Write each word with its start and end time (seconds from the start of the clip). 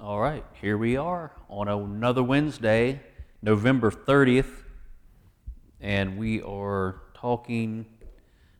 All 0.00 0.20
right, 0.20 0.44
here 0.60 0.78
we 0.78 0.96
are 0.96 1.32
on 1.48 1.66
another 1.66 2.22
Wednesday, 2.22 3.00
November 3.42 3.90
30th, 3.90 4.62
and 5.80 6.16
we 6.16 6.40
are 6.42 7.02
talking 7.14 7.84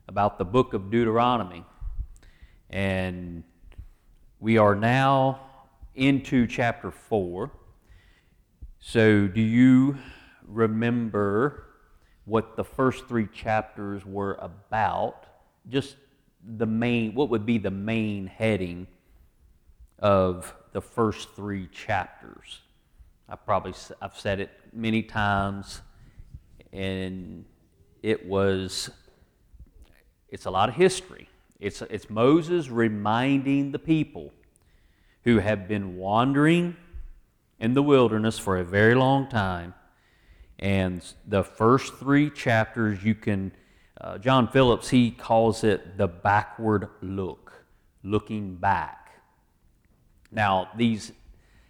about 0.09 0.37
the 0.37 0.43
book 0.43 0.73
of 0.73 0.91
Deuteronomy. 0.91 1.63
And 2.69 3.45
we 4.41 4.57
are 4.57 4.75
now 4.75 5.39
into 5.95 6.45
chapter 6.45 6.91
4. 6.91 7.49
So, 8.79 9.25
do 9.25 9.39
you 9.39 9.97
remember 10.45 11.67
what 12.25 12.57
the 12.57 12.65
first 12.65 13.07
three 13.07 13.27
chapters 13.27 14.05
were 14.05 14.33
about? 14.41 15.25
Just 15.69 15.95
the 16.57 16.65
main, 16.65 17.15
what 17.15 17.29
would 17.29 17.45
be 17.45 17.57
the 17.57 17.71
main 17.71 18.27
heading 18.27 18.87
of 19.99 20.55
the 20.71 20.81
first 20.81 21.35
three 21.35 21.67
chapters? 21.67 22.59
I 23.27 23.35
probably 23.35 23.73
I've 24.01 24.17
said 24.17 24.39
it 24.39 24.49
many 24.73 25.03
times, 25.03 25.81
and 26.73 27.45
it 28.01 28.25
was 28.25 28.89
it's 30.29 30.45
a 30.45 30.51
lot 30.51 30.69
of 30.69 30.75
history. 30.75 31.29
It's 31.59 31.81
it's 31.83 32.09
Moses 32.09 32.69
reminding 32.69 33.71
the 33.71 33.79
people 33.79 34.33
who 35.23 35.39
have 35.39 35.67
been 35.67 35.97
wandering 35.97 36.75
in 37.59 37.73
the 37.73 37.83
wilderness 37.83 38.39
for 38.39 38.57
a 38.57 38.63
very 38.63 38.95
long 38.95 39.27
time. 39.27 39.73
And 40.59 41.05
the 41.27 41.43
first 41.43 41.95
three 41.95 42.29
chapters, 42.29 43.03
you 43.03 43.15
can, 43.15 43.51
uh, 43.99 44.17
John 44.17 44.47
Phillips, 44.47 44.89
he 44.89 45.11
calls 45.11 45.63
it 45.63 45.97
the 45.97 46.07
backward 46.07 46.89
look, 47.01 47.65
looking 48.03 48.55
back. 48.55 48.98
Now, 50.31 50.69
these 50.75 51.11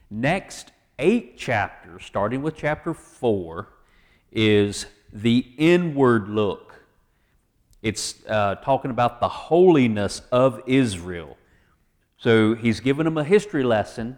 next 0.09 0.71
eight 0.97 1.37
chapters, 1.37 2.03
starting 2.05 2.41
with 2.41 2.55
chapter 2.57 2.93
four, 2.93 3.69
is 4.31 4.85
the 5.13 5.45
inward 5.57 6.29
look. 6.29 6.75
It's 7.81 8.16
uh, 8.27 8.55
talking 8.55 8.91
about 8.91 9.21
the 9.21 9.29
holiness 9.29 10.21
of 10.31 10.61
Israel. 10.67 11.38
So 12.17 12.53
he's 12.53 12.81
given 12.81 13.05
them 13.05 13.17
a 13.17 13.23
history 13.23 13.63
lesson, 13.63 14.17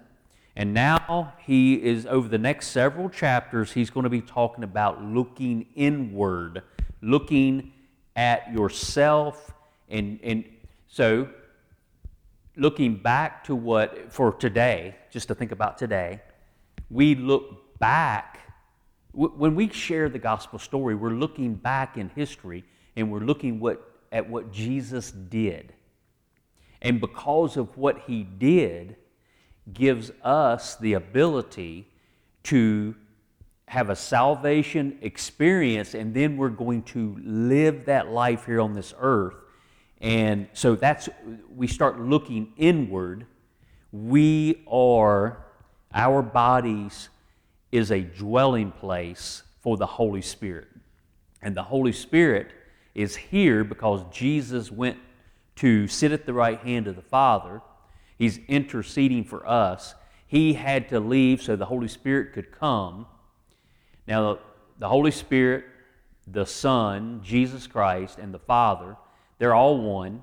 and 0.55 0.73
now 0.73 1.33
he 1.39 1.76
is, 1.76 2.08
over 2.08 2.28
the 2.28 2.39
next 2.39 2.67
several 2.70 3.09
chapters, 3.09 3.72
he's 3.72 3.92
going 3.92 4.05
to 4.05 4.09
be 4.09 4.22
talking 4.22 4.64
about 4.64 5.03
looking 5.03 5.67
inward, 5.76 6.64
looking 7.02 7.73
at 8.16 8.52
yourself. 8.52 9.53
And, 9.88 10.20
and 10.23 10.44
so, 10.88 11.30
looking 12.62 12.95
back 12.95 13.44
to 13.45 13.56
what, 13.56 14.14
for 14.14 14.31
today, 14.34 14.95
just 15.09 15.28
to 15.28 15.36
think 15.36 15.52
about 15.52 15.78
today, 15.80 16.22
we 16.90 17.16
look 17.16 17.80
back. 17.80 18.40
When 19.14 19.56
we 19.56 19.70
share 19.70 20.08
the 20.08 20.20
gospel 20.20 20.59
story, 20.59 20.94
we're 20.94 21.09
looking 21.09 21.56
back 21.56 21.98
in 21.98 22.09
history 22.09 22.64
and 22.95 23.12
we're 23.12 23.22
looking 23.22 23.59
what, 23.59 24.00
at 24.12 24.30
what 24.30 24.52
Jesus 24.52 25.12
did. 25.12 25.73
And 26.84 27.02
because 27.02 27.58
of 27.58 27.76
what 27.78 28.04
he 28.06 28.23
did, 28.23 28.95
gives 29.73 30.12
us 30.23 30.76
the 30.76 30.94
ability 30.94 31.88
to 32.44 32.95
have 33.67 33.89
a 33.89 33.95
salvation 33.95 35.00
experience, 35.02 35.94
and 35.94 36.14
then 36.14 36.36
we're 36.38 36.50
going 36.50 36.84
to 36.84 37.17
live 37.23 37.86
that 37.86 38.09
life 38.09 38.45
here 38.45 38.59
on 38.59 38.73
this 38.73 38.94
earth. 39.00 39.36
And 40.02 40.48
so 40.54 40.76
that's, 40.76 41.08
we 41.56 41.68
start 41.68 42.00
looking 42.00 42.54
inward. 42.58 43.28
We 43.92 44.64
are, 44.68 45.46
our 45.94 46.24
bodies 46.24 47.10
is 47.72 47.92
a 47.92 48.02
dwelling 48.02 48.72
place 48.72 49.44
for 49.62 49.78
the 49.78 49.86
Holy 49.86 50.22
Spirit. 50.22 50.68
And 51.42 51.56
the 51.56 51.64
Holy 51.64 51.92
Spirit 51.92 52.52
is 52.95 53.16
here 53.16 53.64
because 53.64 54.04
Jesus 54.11 54.72
went 54.72 54.98
to 55.58 55.88
sit 55.88 56.11
at 56.11 56.26
the 56.26 56.34
right 56.34 56.60
hand 56.60 56.88
of 56.88 56.95
the 56.95 57.02
Father. 57.02 57.61
He's 58.17 58.40
interceding 58.48 59.23
for 59.23 59.48
us. 59.48 59.94
He 60.26 60.54
had 60.54 60.90
to 60.90 61.00
leave 61.00 61.42
so 61.42 61.56
the 61.56 61.66
Holy 61.66 61.88
Spirit 61.88 62.34
could 62.34 62.52
come. 62.52 63.06
Now, 64.08 64.40
the 64.80 64.88
Holy 64.88 65.11
Spirit, 65.11 65.66
the 66.26 66.45
Son, 66.45 67.22
Jesus 67.23 67.67
Christ, 67.67 68.17
and 68.17 68.34
the 68.34 68.40
Father, 68.40 68.98
they're 69.42 69.56
all 69.56 69.80
one, 69.80 70.22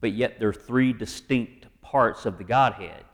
but 0.00 0.12
yet 0.12 0.40
they're 0.40 0.54
three 0.54 0.94
distinct 0.94 1.66
parts 1.82 2.24
of 2.24 2.38
the 2.38 2.44
Godhead. 2.44 3.04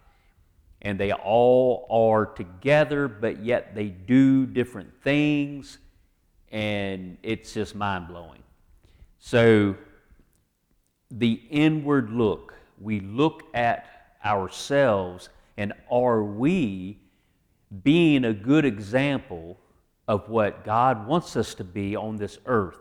And 0.82 1.00
they 1.00 1.10
all 1.12 1.88
are 1.90 2.26
together, 2.26 3.08
but 3.08 3.42
yet 3.42 3.74
they 3.74 3.88
do 3.88 4.46
different 4.46 5.02
things, 5.02 5.78
and 6.52 7.18
it's 7.24 7.52
just 7.52 7.74
mind 7.74 8.06
blowing. 8.06 8.44
So, 9.18 9.74
the 11.10 11.42
inward 11.50 12.10
look. 12.10 12.54
We 12.80 13.00
look 13.00 13.42
at 13.52 13.86
ourselves 14.24 15.28
and 15.56 15.72
are 15.90 16.22
we 16.22 17.00
being 17.82 18.24
a 18.24 18.32
good 18.32 18.64
example 18.64 19.58
of 20.06 20.28
what 20.28 20.64
God 20.64 21.08
wants 21.08 21.34
us 21.34 21.54
to 21.56 21.64
be 21.64 21.96
on 21.96 22.14
this 22.14 22.38
earth? 22.46 22.78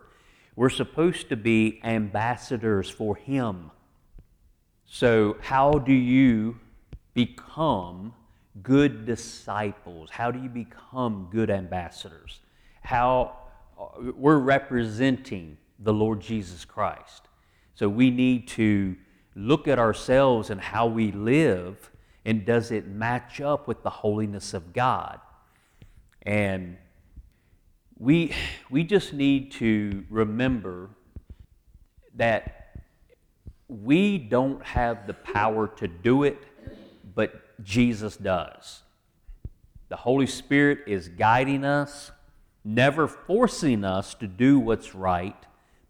We're 0.59 0.69
supposed 0.69 1.29
to 1.29 1.37
be 1.37 1.79
ambassadors 1.85 2.89
for 2.89 3.15
Him. 3.15 3.71
So, 4.85 5.37
how 5.39 5.71
do 5.71 5.93
you 5.93 6.59
become 7.13 8.13
good 8.61 9.05
disciples? 9.05 10.09
How 10.09 10.31
do 10.31 10.43
you 10.43 10.49
become 10.49 11.29
good 11.31 11.49
ambassadors? 11.49 12.41
How 12.81 13.37
uh, 13.79 14.11
we're 14.17 14.39
representing 14.39 15.55
the 15.79 15.93
Lord 15.93 16.19
Jesus 16.19 16.65
Christ. 16.65 17.29
So 17.75 17.87
we 17.87 18.11
need 18.11 18.49
to 18.49 18.97
look 19.35 19.65
at 19.69 19.79
ourselves 19.79 20.49
and 20.49 20.59
how 20.59 20.87
we 20.87 21.13
live, 21.13 21.89
and 22.25 22.45
does 22.45 22.71
it 22.71 22.85
match 22.85 23.39
up 23.39 23.65
with 23.65 23.81
the 23.83 23.89
holiness 23.89 24.53
of 24.53 24.73
God? 24.73 25.21
And 26.23 26.75
we, 27.99 28.33
we 28.69 28.85
just 28.85 29.11
need 29.11 29.51
to 29.51 30.05
remember 30.09 30.89
that 32.15 32.55
we 33.67 34.17
don't 34.17 34.65
have 34.65 35.05
the 35.05 35.13
power 35.13 35.67
to 35.67 35.87
do 35.87 36.23
it, 36.23 36.41
but 37.13 37.61
Jesus 37.63 38.15
does. 38.15 38.83
The 39.89 39.97
Holy 39.97 40.27
Spirit 40.27 40.79
is 40.87 41.09
guiding 41.09 41.65
us, 41.65 42.11
never 42.63 43.07
forcing 43.07 43.83
us 43.83 44.13
to 44.15 44.27
do 44.27 44.59
what's 44.59 44.95
right, 44.95 45.35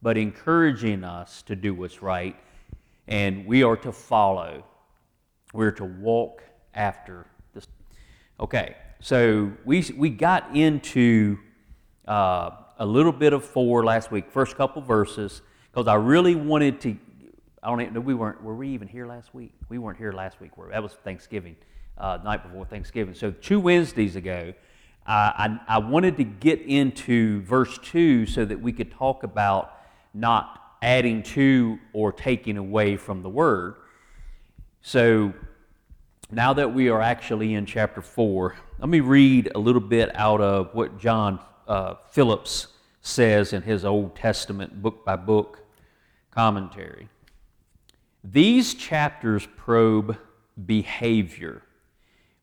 but 0.01 0.17
encouraging 0.17 1.03
us 1.03 1.43
to 1.43 1.55
do 1.55 1.75
what's 1.75 2.01
right, 2.01 2.35
and 3.07 3.45
we 3.45 3.61
are 3.61 3.77
to 3.77 3.91
follow. 3.91 4.65
We're 5.53 5.71
to 5.71 5.85
walk 5.85 6.41
after 6.73 7.27
this. 7.53 7.67
Okay, 8.39 8.75
so 8.99 9.51
we, 9.63 9.85
we 9.95 10.09
got 10.09 10.55
into 10.55 11.37
uh, 12.09 12.51
a 12.79 12.85
little 12.85 13.11
bit 13.11 13.33
of 13.33 13.45
four 13.45 13.85
last 13.85 14.11
week, 14.11 14.31
first 14.31 14.55
couple 14.55 14.81
verses, 14.81 15.41
because 15.71 15.87
I 15.87 15.95
really 15.95 16.35
wanted 16.35 16.81
to. 16.81 16.97
I 17.61 17.69
don't 17.69 17.81
even 17.81 17.93
know 17.93 17.99
we 17.99 18.15
weren't. 18.15 18.41
Were 18.43 18.55
we 18.55 18.69
even 18.69 18.87
here 18.87 19.05
last 19.05 19.33
week? 19.35 19.53
We 19.69 19.77
weren't 19.77 19.97
here 19.97 20.11
last 20.11 20.41
week. 20.41 20.51
That 20.71 20.81
was 20.81 20.93
Thanksgiving, 20.93 21.55
uh, 21.97 22.17
night 22.23 22.41
before 22.41 22.65
Thanksgiving. 22.65 23.13
So 23.13 23.31
two 23.31 23.59
Wednesdays 23.59 24.15
ago, 24.15 24.53
uh, 25.05 25.11
I, 25.11 25.59
I 25.67 25.77
wanted 25.77 26.17
to 26.17 26.23
get 26.23 26.61
into 26.61 27.41
verse 27.43 27.77
two 27.77 28.25
so 28.25 28.43
that 28.43 28.59
we 28.59 28.73
could 28.73 28.91
talk 28.91 29.23
about 29.23 29.77
not 30.13 30.77
adding 30.81 31.21
to 31.21 31.77
or 31.93 32.11
taking 32.11 32.57
away 32.57 32.97
from 32.97 33.21
the 33.21 33.29
word. 33.29 33.75
So 34.81 35.33
now 36.31 36.53
that 36.53 36.73
we 36.73 36.89
are 36.89 37.01
actually 37.01 37.53
in 37.53 37.65
chapter 37.65 38.01
4, 38.01 38.55
let 38.79 38.89
me 38.89 39.01
read 39.01 39.51
a 39.53 39.59
little 39.59 39.81
bit 39.81 40.15
out 40.15 40.41
of 40.41 40.73
what 40.73 40.97
John 40.97 41.39
uh, 41.69 41.95
Phillips 42.09 42.67
says 43.01 43.53
in 43.53 43.61
his 43.61 43.85
Old 43.85 44.15
Testament 44.15 44.81
book 44.81 45.05
by 45.05 45.15
book 45.15 45.59
commentary. 46.31 47.07
These 48.23 48.73
chapters 48.73 49.47
probe 49.55 50.17
behavior. 50.65 51.61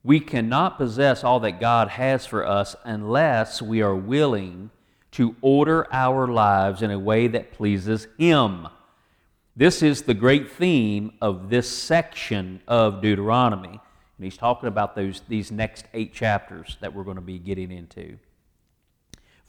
We 0.02 0.20
cannot 0.20 0.78
possess 0.78 1.24
all 1.24 1.40
that 1.40 1.60
God 1.60 1.88
has 1.88 2.24
for 2.24 2.46
us 2.46 2.76
unless 2.84 3.60
we 3.60 3.82
are 3.82 3.94
willing 3.94 4.70
to 5.12 5.34
order 5.40 5.86
our 5.92 6.28
lives 6.28 6.80
in 6.80 6.90
a 6.90 6.98
way 6.98 7.26
that 7.26 7.52
pleases 7.52 8.06
Him. 8.16 8.68
This 9.56 9.82
is 9.82 10.02
the 10.02 10.14
great 10.14 10.50
theme 10.50 11.12
of 11.20 11.50
this 11.50 11.68
section 11.68 12.60
of 12.68 13.02
Deuteronomy. 13.02 13.80
And 14.18 14.24
he's 14.24 14.36
talking 14.36 14.68
about 14.68 14.94
those, 14.94 15.22
these 15.28 15.50
next 15.50 15.86
eight 15.92 16.14
chapters 16.14 16.76
that 16.80 16.94
we're 16.94 17.04
going 17.04 17.16
to 17.16 17.22
be 17.22 17.38
getting 17.38 17.70
into. 17.70 18.18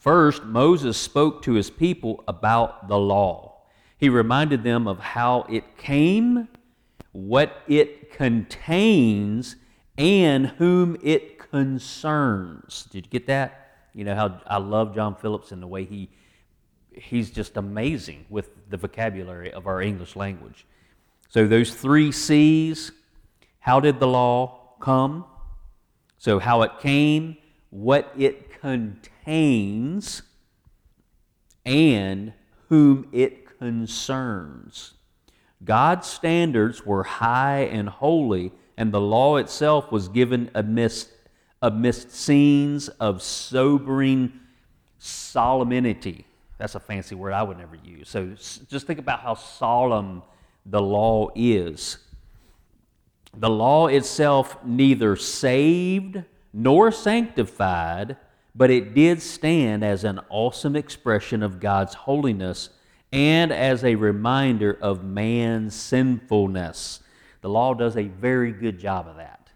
First, 0.08 0.44
Moses 0.44 0.96
spoke 0.96 1.42
to 1.42 1.52
his 1.52 1.68
people 1.68 2.24
about 2.26 2.88
the 2.88 2.96
law. 2.96 3.58
He 3.98 4.08
reminded 4.08 4.64
them 4.64 4.88
of 4.88 4.98
how 4.98 5.42
it 5.50 5.76
came, 5.76 6.48
what 7.12 7.60
it 7.68 8.10
contains, 8.12 9.56
and 9.98 10.46
whom 10.46 10.96
it 11.02 11.38
concerns. 11.38 12.88
Did 12.90 13.04
you 13.04 13.10
get 13.10 13.26
that? 13.26 13.90
You 13.92 14.04
know 14.04 14.14
how 14.14 14.40
I 14.46 14.56
love 14.56 14.94
John 14.94 15.14
Phillips 15.14 15.52
and 15.52 15.62
the 15.62 15.66
way 15.66 15.84
he 15.84 16.08
he's 16.90 17.30
just 17.30 17.58
amazing 17.58 18.24
with 18.30 18.48
the 18.70 18.78
vocabulary 18.78 19.52
of 19.52 19.66
our 19.66 19.82
English 19.82 20.16
language. 20.16 20.64
So 21.28 21.46
those 21.46 21.74
three 21.74 22.12
C's, 22.12 22.92
how 23.60 23.78
did 23.78 24.00
the 24.00 24.08
law 24.08 24.72
come? 24.80 25.26
So 26.16 26.38
how 26.38 26.62
it 26.62 26.78
came, 26.80 27.36
what 27.70 28.12
it 28.16 28.60
contains, 28.60 30.22
and 31.64 32.32
whom 32.68 33.08
it 33.12 33.58
concerns. 33.58 34.94
God's 35.64 36.06
standards 36.06 36.86
were 36.86 37.02
high 37.02 37.60
and 37.60 37.88
holy, 37.88 38.52
and 38.76 38.92
the 38.92 39.00
law 39.00 39.36
itself 39.36 39.90
was 39.90 40.08
given 40.08 40.50
amidst, 40.54 41.10
amidst 41.60 42.12
scenes 42.12 42.88
of 42.88 43.22
sobering 43.22 44.32
solemnity. 44.98 46.24
That's 46.58 46.74
a 46.74 46.80
fancy 46.80 47.14
word 47.14 47.32
I 47.32 47.42
would 47.42 47.58
never 47.58 47.76
use. 47.76 48.08
So 48.08 48.34
just 48.68 48.86
think 48.86 48.98
about 48.98 49.20
how 49.20 49.34
solemn 49.34 50.22
the 50.64 50.80
law 50.80 51.28
is. 51.34 51.98
The 53.36 53.50
law 53.50 53.88
itself 53.88 54.56
neither 54.64 55.16
saved 55.16 56.22
nor 56.52 56.90
sanctified, 56.90 58.16
but 58.54 58.70
it 58.70 58.94
did 58.94 59.22
stand 59.22 59.84
as 59.84 60.04
an 60.04 60.20
awesome 60.28 60.76
expression 60.76 61.42
of 61.42 61.60
God's 61.60 61.94
holiness 61.94 62.70
and 63.12 63.52
as 63.52 63.84
a 63.84 63.94
reminder 63.94 64.76
of 64.80 65.04
man's 65.04 65.74
sinfulness. 65.74 67.00
The 67.40 67.48
law 67.48 67.74
does 67.74 67.96
a 67.96 68.04
very 68.04 68.52
good 68.52 68.78
job 68.78 69.06
of 69.08 69.16
that. 69.16 69.50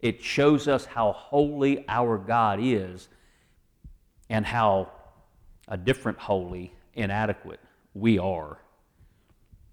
It 0.00 0.22
shows 0.22 0.68
us 0.68 0.84
how 0.84 1.12
holy 1.12 1.84
our 1.88 2.18
God 2.18 2.58
is 2.62 3.08
and 4.28 4.44
how 4.44 4.90
a 5.68 5.76
different 5.76 6.18
holy, 6.18 6.74
inadequate 6.94 7.60
we 7.94 8.18
are. 8.18 8.58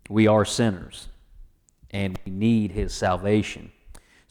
We 0.10 0.28
are 0.28 0.46
sinners 0.46 1.08
and 1.90 2.18
we 2.26 2.32
need 2.32 2.72
his 2.72 2.94
salvation. 2.94 3.72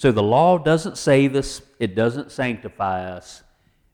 So 0.00 0.10
the 0.12 0.22
law 0.22 0.56
doesn't 0.56 0.96
save 0.96 1.36
us, 1.36 1.60
it 1.78 1.94
doesn't 1.94 2.32
sanctify 2.32 3.04
us, 3.04 3.42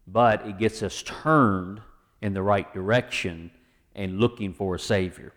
but 0.07 0.47
it 0.47 0.57
gets 0.57 0.81
us 0.85 1.03
turned 1.03 1.81
in 2.23 2.33
the 2.33 2.45
right 2.45 2.73
direction 2.73 3.51
and 3.93 4.21
looking 4.21 4.55
for 4.55 4.77
a 4.77 4.79
Savior. 4.79 5.33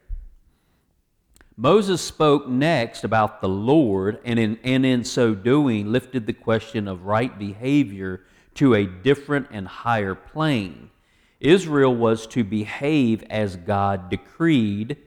Moses 1.58 2.02
spoke 2.02 2.48
next 2.48 3.04
about 3.04 3.42
the 3.42 3.50
Lord, 3.50 4.20
and 4.24 4.38
in, 4.38 4.60
and 4.64 4.86
in 4.86 5.04
so 5.04 5.34
doing, 5.34 5.92
lifted 5.92 6.28
the 6.28 6.34
question 6.34 6.88
of 6.88 7.08
right 7.08 7.40
behavior 7.40 8.22
to 8.54 8.76
a 8.76 8.86
different 8.86 9.48
and 9.50 9.68
higher 9.68 10.14
plane. 10.14 10.92
Israel 11.40 11.96
was 11.96 12.28
to 12.28 12.44
behave 12.44 13.24
as 13.32 13.56
God 13.56 14.12
decreed, 14.12 14.98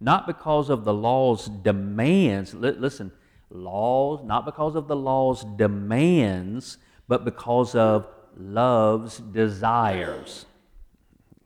not 0.00 0.26
because 0.26 0.70
of 0.70 0.86
the 0.86 0.94
law's 0.94 1.46
demands. 1.46 2.54
Listen, 2.54 3.12
laws, 3.50 4.20
not 4.24 4.44
because 4.44 4.74
of 4.74 4.88
the 4.88 4.96
law's 4.96 5.44
demands, 5.56 6.78
but 7.08 7.24
because 7.24 7.74
of 7.74 8.06
love's 8.36 9.18
desires. 9.18 10.46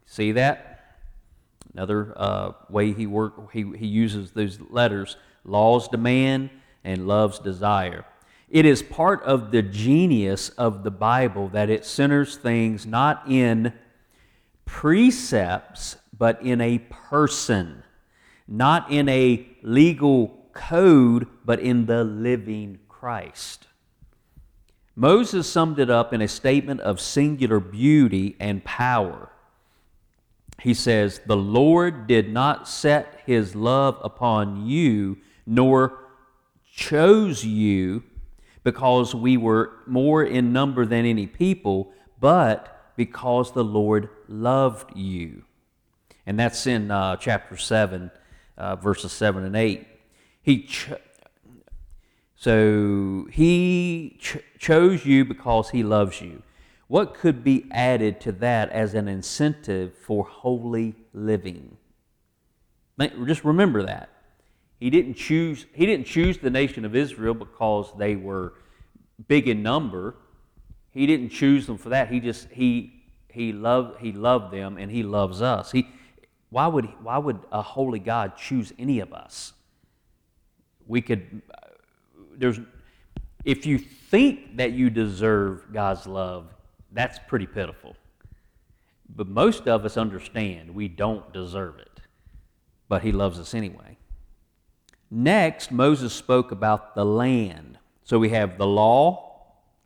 See 0.07 0.33
that? 0.33 0.97
Another 1.75 2.15
uh, 2.17 2.53
way 2.71 2.93
he 2.93 3.07
work 3.07 3.53
he, 3.53 3.65
he 3.77 3.87
uses 3.87 4.33
those 4.33 4.59
letters: 4.71 5.17
law's 5.45 5.89
demand 5.89 6.51
and 6.85 7.07
love's 7.07 7.39
desire. 7.39 8.05
It 8.49 8.65
is 8.65 8.83
part 8.83 9.23
of 9.25 9.51
the 9.51 9.63
genius 9.63 10.49
of 10.51 10.83
the 10.83 10.91
Bible 10.91 11.49
that 11.49 11.69
it 11.69 11.85
centers 11.85 12.37
things 12.37 12.87
not 12.87 13.25
in 13.29 13.75
precepts, 14.65 15.97
but 16.17 16.41
in 16.43 16.61
a 16.61 16.79
person, 16.79 17.83
not 18.47 18.91
in 18.91 19.09
a 19.09 19.47
legal 19.63 20.38
code, 20.59 21.27
but 21.45 21.61
in 21.61 21.87
the 21.87 22.05
living 22.05 22.81
Christ. 22.89 23.69
Moses 24.95 25.51
summed 25.51 25.79
it 25.79 25.89
up 25.89 26.13
in 26.13 26.21
a 26.21 26.27
statement 26.29 26.81
of 26.81 27.01
singular 27.01 27.61
beauty 27.61 28.37
and 28.41 28.65
power. 28.65 29.31
He 30.61 30.75
says, 30.75 31.21
The 31.25 31.37
Lord 31.37 32.09
did 32.09 32.33
not 32.33 32.69
set 32.69 33.23
his 33.25 33.55
love 33.55 33.99
upon 34.03 34.67
you, 34.67 35.19
nor 35.47 36.01
chose 36.75 37.45
you 37.45 38.03
because 38.65 39.15
we 39.15 39.37
were 39.37 39.71
more 39.87 40.25
in 40.25 40.53
number 40.53 40.85
than 40.85 41.07
any 41.07 41.27
people, 41.29 41.93
but 42.21 42.93
because 42.97 43.53
the 43.53 43.65
Lord 43.65 44.09
loved 44.27 44.97
you. 44.97 45.45
And 46.27 46.39
that's 46.39 46.67
in 46.67 46.91
uh, 46.91 47.17
chapter 47.17 47.57
7, 47.57 48.11
uh, 48.57 48.77
verses 48.77 49.13
7 49.13 49.45
and 49.45 49.57
8. 49.57 49.87
He 50.49 50.63
ch- 50.63 50.89
so 52.35 53.29
he 53.31 54.17
ch- 54.19 54.39
chose 54.59 55.05
you 55.05 55.27
because 55.27 55.69
he 55.69 55.83
loves 55.83 56.23
you. 56.23 56.43
What 56.87 57.13
could 57.13 57.45
be 57.45 57.67
added 57.71 58.19
to 58.23 58.33
that 58.33 58.71
as 58.71 58.95
an 58.95 59.09
incentive 59.09 59.93
for 59.95 60.25
holy 60.25 60.95
living? 61.13 61.77
Just 63.27 63.45
remember 63.45 63.83
that. 63.83 64.09
He 64.81 64.89
didn't 64.89 65.17
choose 65.17 65.67
he 65.75 65.85
didn't 65.85 66.07
choose 66.07 66.39
the 66.39 66.49
nation 66.49 66.87
of 66.87 66.97
Israel 66.97 67.35
because 67.35 67.93
they 67.99 68.17
were 68.17 68.55
big 69.27 69.49
in 69.49 69.63
number. 69.63 70.15
He 70.93 71.07
didn't 71.07 71.29
choose 71.29 71.67
them 71.67 71.77
for 71.77 71.91
that. 71.91 72.11
He 72.11 72.21
just 72.21 72.49
he 72.49 73.03
he 73.29 73.53
loved 73.53 74.01
he 74.01 74.13
loved 74.13 74.51
them 74.55 74.79
and 74.79 74.91
he 74.91 75.03
loves 75.03 75.43
us. 75.43 75.73
He 75.73 75.91
why 76.49 76.69
would 76.69 76.87
why 77.03 77.19
would 77.19 77.41
a 77.53 77.61
holy 77.61 77.99
God 77.99 78.39
choose 78.39 78.73
any 78.79 79.01
of 79.01 79.13
us? 79.13 79.53
We 80.89 81.01
could 81.01 81.43
there's 82.37 82.59
if 83.45 83.67
you 83.67 83.79
think 83.79 84.57
that 84.57 84.73
you 84.73 84.91
deserve 84.91 85.73
God's 85.73 86.07
love, 86.07 86.47
that's 86.93 87.19
pretty 87.29 87.47
pitiful. 87.47 87.97
But 89.15 89.29
most 89.29 89.69
of 89.69 89.85
us 89.85 89.97
understand 89.97 90.75
we 90.75 90.89
don't 90.89 91.33
deserve 91.33 91.79
it. 91.79 92.01
But 92.89 93.03
he 93.03 93.13
loves 93.13 93.39
us 93.39 93.55
anyway. 93.55 93.97
Next, 95.11 95.71
Moses 95.71 96.13
spoke 96.13 96.53
about 96.53 96.95
the 96.95 97.05
land. 97.05 97.79
So 98.05 98.19
we 98.19 98.31
have 98.31 98.59
the 98.59 98.67
law, 98.67 99.29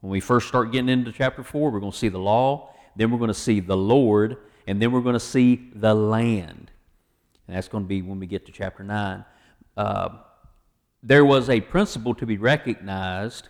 when 0.00 0.10
we 0.10 0.20
first 0.20 0.48
start 0.48 0.72
getting 0.72 0.88
into 0.88 1.12
chapter 1.12 1.44
4, 1.44 1.70
we're 1.70 1.78
going 1.78 1.92
to 1.92 1.98
see 1.98 2.08
the 2.08 2.18
law, 2.18 2.70
then 2.96 3.10
we're 3.10 3.18
going 3.18 3.28
to 3.28 3.34
see 3.34 3.60
the 3.60 3.76
Lord, 3.76 4.36
and 4.66 4.82
then 4.82 4.90
we're 4.90 5.00
going 5.00 5.14
to 5.14 5.20
see 5.20 5.70
the 5.74 5.94
land. 5.94 6.70
And 7.46 7.56
that's 7.56 7.68
going 7.68 7.84
to 7.84 7.88
be 7.88 8.02
when 8.02 8.18
we 8.18 8.26
get 8.26 8.46
to 8.46 8.52
chapter 8.52 8.82
9. 8.82 9.24
Uh, 9.76 10.08
there 11.02 11.24
was 11.24 11.50
a 11.50 11.60
principle 11.60 12.14
to 12.14 12.26
be 12.26 12.38
recognized, 12.38 13.48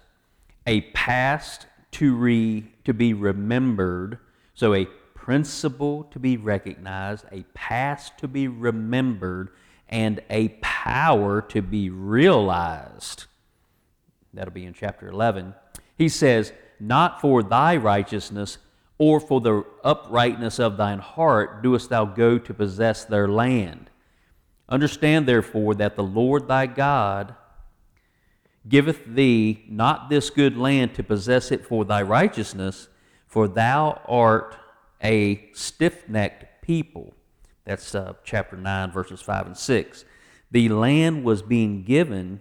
a 0.67 0.81
past 0.93 1.67
to, 1.93 2.15
re, 2.17 2.65
to 2.85 2.95
be 2.95 3.13
remembered. 3.13 4.19
So, 4.55 4.75
a 4.75 4.87
principle 5.15 6.05
to 6.05 6.19
be 6.19 6.37
recognized, 6.37 7.27
a 7.31 7.45
past 7.55 8.17
to 8.19 8.29
be 8.29 8.49
remembered, 8.49 9.51
and 9.89 10.21
a 10.31 10.49
power 10.63 11.43
to 11.43 11.61
be 11.61 11.91
realized. 11.91 13.27
That'll 14.33 14.55
be 14.55 14.65
in 14.65 14.73
chapter 14.73 15.09
11. 15.09 15.55
He 15.99 16.09
says, 16.09 16.53
Not 16.81 17.21
for 17.21 17.43
thy 17.43 17.77
righteousness 17.77 18.57
or 18.97 19.21
for 19.21 19.43
the 19.43 19.65
uprightness 19.85 20.59
of 20.59 20.79
thine 20.79 21.01
heart 21.01 21.63
doest 21.63 21.91
thou 21.91 22.07
go 22.07 22.39
to 22.39 22.55
possess 22.55 23.05
their 23.05 23.29
land. 23.29 23.91
Understand 24.69 25.27
therefore 25.27 25.75
that 25.75 25.97
the 25.97 26.03
Lord 26.03 26.49
thy 26.49 26.67
God 26.67 27.35
giveth 28.69 29.05
thee 29.07 29.65
not 29.69 30.09
this 30.09 30.31
good 30.31 30.57
land 30.57 30.95
to 30.95 31.03
possess 31.03 31.51
it 31.51 31.67
for 31.67 31.85
thy 31.85 32.03
righteousness, 32.03 32.89
for 33.27 33.49
thou 33.49 34.01
art 34.07 34.57
a 35.03 35.51
stiff 35.53 36.09
necked 36.09 36.63
people. 36.63 37.15
That's 37.65 37.95
uh, 37.95 38.15
chapter 38.25 38.57
9, 38.57 38.93
verses 38.93 39.21
5 39.21 39.47
and 39.47 39.57
6. 39.57 40.05
The 40.51 40.69
land 40.69 41.25
was 41.25 41.43
being 41.43 41.83
given 41.83 42.41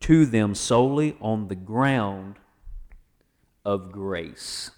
to 0.00 0.24
them 0.24 0.54
solely 0.54 1.16
on 1.20 1.48
the 1.48 1.54
ground 1.54 2.36
of 3.64 3.92
grace. 3.92 4.70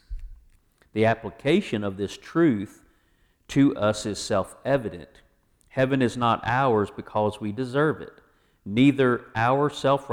The 0.92 1.06
application 1.06 1.84
of 1.84 1.96
this 1.96 2.16
truth 2.16 2.82
to 3.48 3.76
us 3.76 4.06
is 4.06 4.18
self 4.18 4.56
evident. 4.64 5.08
Heaven 5.68 6.02
is 6.02 6.16
not 6.16 6.42
ours 6.44 6.90
because 6.94 7.40
we 7.40 7.52
deserve 7.52 8.00
it. 8.00 8.12
Neither 8.64 9.26
our 9.34 9.70
self 9.70 10.10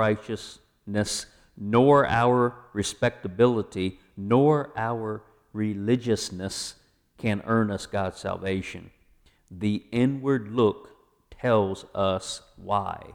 nor 1.57 2.07
our 2.07 2.55
respectability, 2.73 3.99
nor 4.15 4.71
our 4.75 5.23
religiousness 5.53 6.75
can 7.17 7.41
earn 7.45 7.69
us 7.69 7.85
God's 7.85 8.19
salvation. 8.19 8.91
The 9.51 9.83
inward 9.91 10.51
look 10.51 10.89
tells 11.31 11.85
us 11.93 12.41
why. 12.55 13.13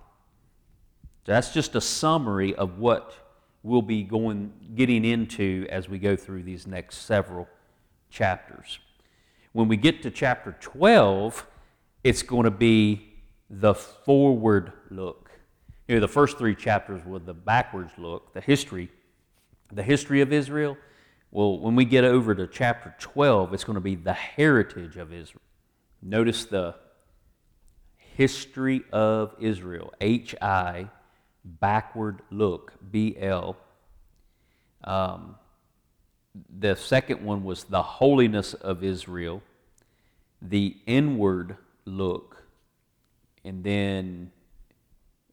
That's 1.25 1.53
just 1.53 1.75
a 1.75 1.81
summary 1.81 2.55
of 2.55 2.79
what 2.79 3.15
we'll 3.63 3.83
be 3.83 4.03
going 4.03 4.53
getting 4.75 5.05
into 5.05 5.67
as 5.71 5.89
we 5.89 5.99
go 5.99 6.17
through 6.17 6.43
these 6.43 6.67
next 6.67 6.99
several 6.99 7.49
chapters. 8.11 8.79
When 9.53 9.69
we 9.69 9.77
get 9.77 10.03
to 10.03 10.11
chapter 10.11 10.57
12, 10.61 11.47
it's 12.03 12.23
going 12.23 12.45
to 12.45 12.51
be 12.51 13.15
the 13.49 13.75
forward 13.75 14.73
look. 14.91 15.24
You 15.87 15.97
know, 15.97 16.01
the 16.01 16.09
first 16.09 16.39
three 16.39 16.55
chapters 16.55 17.05
were 17.05 17.19
the 17.19 17.35
backwards 17.35 17.93
look, 17.99 18.33
the 18.33 18.41
history, 18.41 18.91
the 19.73 19.83
history 19.83 20.23
of 20.23 20.33
Israel. 20.33 20.77
Well, 21.31 21.59
when 21.59 21.75
we 21.75 21.85
get 21.85 22.05
over 22.05 22.35
to 22.35 22.47
chapter 22.47 22.95
12, 23.01 23.53
it's 23.53 23.65
going 23.65 23.75
to 23.75 23.81
be 23.81 23.95
the 23.95 24.13
heritage 24.13 24.97
of 24.97 25.13
Israel. 25.13 25.43
Notice 26.01 26.47
the 26.47 26.75
history 27.97 28.85
of 28.93 29.35
Israel, 29.41 29.93
H 30.01 30.35
I, 30.41 30.89
backward 31.45 32.21
look, 32.31 32.73
B 32.91 33.17
L. 33.19 33.57
Um, 34.85 35.37
the 36.59 36.77
second 36.77 37.25
one 37.25 37.45
was 37.45 37.65
the 37.65 37.83
holiness 37.83 38.55
of 38.55 38.83
Israel, 38.83 39.43
the 40.41 40.77
inward 40.87 41.57
look, 41.85 42.43
and 43.45 43.63
then 43.63 44.31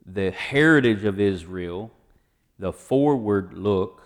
the 0.05 0.31
heritage 0.31 1.03
of 1.03 1.19
Israel, 1.19 1.91
the 2.59 2.73
forward 2.73 3.53
look, 3.53 4.01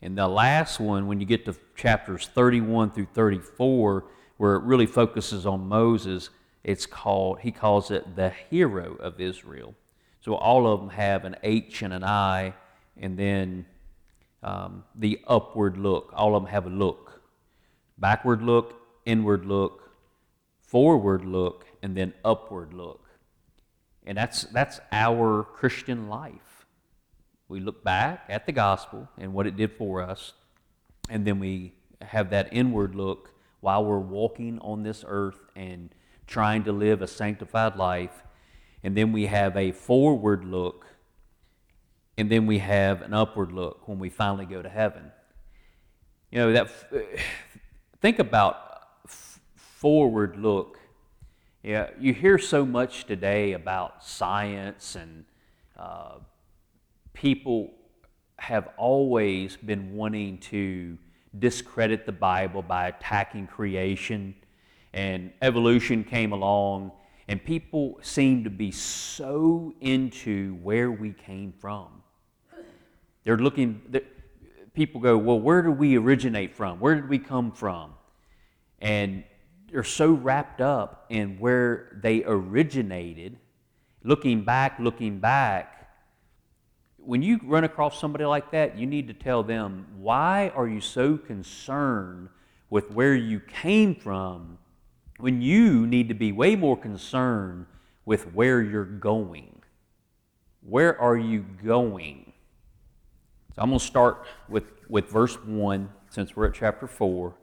and 0.00 0.18
the 0.18 0.28
last 0.28 0.80
one, 0.80 1.06
when 1.06 1.20
you 1.20 1.26
get 1.26 1.44
to 1.44 1.54
chapters 1.76 2.28
31 2.34 2.90
through 2.90 3.06
34, 3.14 4.04
where 4.36 4.56
it 4.56 4.62
really 4.64 4.86
focuses 4.86 5.46
on 5.46 5.68
Moses, 5.68 6.30
it's 6.64 6.86
called, 6.86 7.40
he 7.40 7.52
calls 7.52 7.90
it 7.90 8.16
the 8.16 8.30
hero 8.50 8.96
of 8.96 9.20
Israel. 9.20 9.74
So 10.20 10.34
all 10.34 10.66
of 10.66 10.80
them 10.80 10.90
have 10.90 11.24
an 11.24 11.36
H 11.42 11.82
and 11.82 11.92
an 11.92 12.04
I, 12.04 12.54
and 12.96 13.18
then 13.18 13.66
um, 14.42 14.84
the 14.94 15.20
upward 15.26 15.76
look. 15.76 16.12
All 16.14 16.34
of 16.34 16.42
them 16.42 16.50
have 16.50 16.66
a 16.66 16.70
look 16.70 17.22
backward 17.98 18.42
look, 18.42 18.74
inward 19.06 19.46
look, 19.46 19.90
forward 20.60 21.24
look, 21.24 21.66
and 21.82 21.96
then 21.96 22.12
upward 22.24 22.74
look. 22.74 23.01
And 24.06 24.18
that's, 24.18 24.42
that's 24.44 24.80
our 24.90 25.44
Christian 25.44 26.08
life. 26.08 26.66
We 27.48 27.60
look 27.60 27.84
back 27.84 28.24
at 28.28 28.46
the 28.46 28.52
gospel 28.52 29.08
and 29.18 29.34
what 29.34 29.46
it 29.46 29.56
did 29.56 29.72
for 29.72 30.00
us, 30.00 30.32
and 31.08 31.26
then 31.26 31.38
we 31.38 31.74
have 32.00 32.30
that 32.30 32.48
inward 32.52 32.94
look 32.94 33.30
while 33.60 33.84
we're 33.84 33.98
walking 33.98 34.58
on 34.60 34.82
this 34.82 35.04
earth 35.06 35.38
and 35.54 35.90
trying 36.26 36.64
to 36.64 36.72
live 36.72 37.02
a 37.02 37.06
sanctified 37.06 37.76
life. 37.76 38.22
And 38.82 38.96
then 38.96 39.12
we 39.12 39.26
have 39.26 39.56
a 39.56 39.70
forward 39.70 40.44
look 40.44 40.86
and 42.18 42.30
then 42.30 42.46
we 42.46 42.58
have 42.58 43.02
an 43.02 43.14
upward 43.14 43.52
look 43.52 43.88
when 43.88 43.98
we 43.98 44.10
finally 44.10 44.46
go 44.46 44.62
to 44.62 44.68
heaven. 44.68 45.10
You 46.30 46.38
know, 46.38 46.52
that 46.52 46.70
think 48.00 48.18
about 48.18 48.88
forward 49.56 50.36
look. 50.36 50.78
Yeah, 51.64 51.90
you 52.00 52.12
hear 52.12 52.38
so 52.38 52.66
much 52.66 53.04
today 53.04 53.52
about 53.52 54.02
science 54.02 54.96
and 54.96 55.24
uh, 55.78 56.14
people 57.12 57.70
have 58.36 58.70
always 58.76 59.56
been 59.58 59.94
wanting 59.94 60.38
to 60.38 60.98
discredit 61.38 62.04
the 62.04 62.10
Bible 62.10 62.62
by 62.62 62.88
attacking 62.88 63.46
creation. 63.46 64.34
And 64.92 65.30
evolution 65.40 66.02
came 66.02 66.32
along, 66.32 66.90
and 67.28 67.42
people 67.42 68.00
seem 68.02 68.42
to 68.42 68.50
be 68.50 68.72
so 68.72 69.72
into 69.80 70.56
where 70.64 70.90
we 70.90 71.12
came 71.12 71.54
from. 71.60 72.02
They're 73.22 73.38
looking, 73.38 73.82
they're, 73.88 74.02
people 74.74 75.00
go, 75.00 75.16
well, 75.16 75.38
where 75.38 75.62
did 75.62 75.78
we 75.78 75.96
originate 75.96 76.56
from? 76.56 76.80
Where 76.80 76.96
did 76.96 77.08
we 77.08 77.20
come 77.20 77.52
from? 77.52 77.92
And 78.80 79.22
they're 79.72 79.82
so 79.82 80.12
wrapped 80.12 80.60
up 80.60 81.06
in 81.08 81.38
where 81.38 81.98
they 82.02 82.22
originated, 82.24 83.38
looking 84.04 84.44
back, 84.44 84.78
looking 84.78 85.18
back. 85.18 85.88
When 86.98 87.22
you 87.22 87.40
run 87.42 87.64
across 87.64 87.98
somebody 87.98 88.26
like 88.26 88.50
that, 88.50 88.78
you 88.78 88.86
need 88.86 89.08
to 89.08 89.14
tell 89.14 89.42
them, 89.42 89.86
why 89.96 90.52
are 90.54 90.68
you 90.68 90.82
so 90.82 91.16
concerned 91.16 92.28
with 92.68 92.90
where 92.90 93.14
you 93.14 93.40
came 93.40 93.94
from 93.94 94.58
when 95.18 95.40
you 95.40 95.86
need 95.86 96.08
to 96.08 96.14
be 96.14 96.32
way 96.32 96.54
more 96.54 96.76
concerned 96.76 97.64
with 98.04 98.34
where 98.34 98.60
you're 98.60 98.84
going? 98.84 99.62
Where 100.60 101.00
are 101.00 101.16
you 101.16 101.46
going? 101.64 102.30
So 103.56 103.62
I'm 103.62 103.70
going 103.70 103.80
to 103.80 103.84
start 103.84 104.26
with, 104.50 104.64
with 104.90 105.08
verse 105.08 105.36
1 105.42 105.88
since 106.10 106.36
we're 106.36 106.48
at 106.48 106.54
chapter 106.54 106.86
4. 106.86 107.34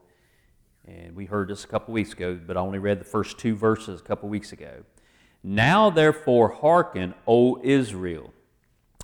And 0.90 1.16
we 1.16 1.26
heard 1.26 1.50
this 1.50 1.64
a 1.66 1.68
couple 1.68 1.94
weeks 1.94 2.14
ago, 2.14 2.40
but 2.48 2.58
I 2.58 2.62
only 2.62 2.80
read 2.80 3.00
the 3.00 3.06
first 3.06 3.38
two 3.38 3.56
verses 3.56 4.02
a 4.02 4.04
couple 4.04 4.28
weeks 4.28 4.54
ago. 4.54 4.84
Now, 5.44 5.92
therefore, 5.92 6.50
hearken, 6.50 7.14
O 7.28 7.60
Israel, 7.64 8.34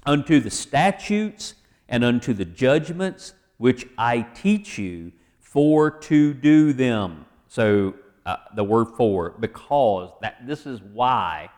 unto 0.03 0.39
the 0.39 0.49
statutes 0.49 1.53
and 1.87 2.03
unto 2.03 2.33
the 2.33 2.45
judgments 2.45 3.33
which 3.57 3.87
I 3.97 4.21
teach 4.21 4.77
you, 4.77 5.11
for 5.39 5.91
to 5.91 6.33
do 6.33 6.73
them. 6.73 7.25
So, 7.47 7.93
uh, 8.25 8.37
the 8.55 8.63
word 8.63 8.87
for, 8.97 9.35
because, 9.39 10.09
that 10.21 10.45
this 10.47 10.65
is 10.65 10.81
why, 10.81 11.49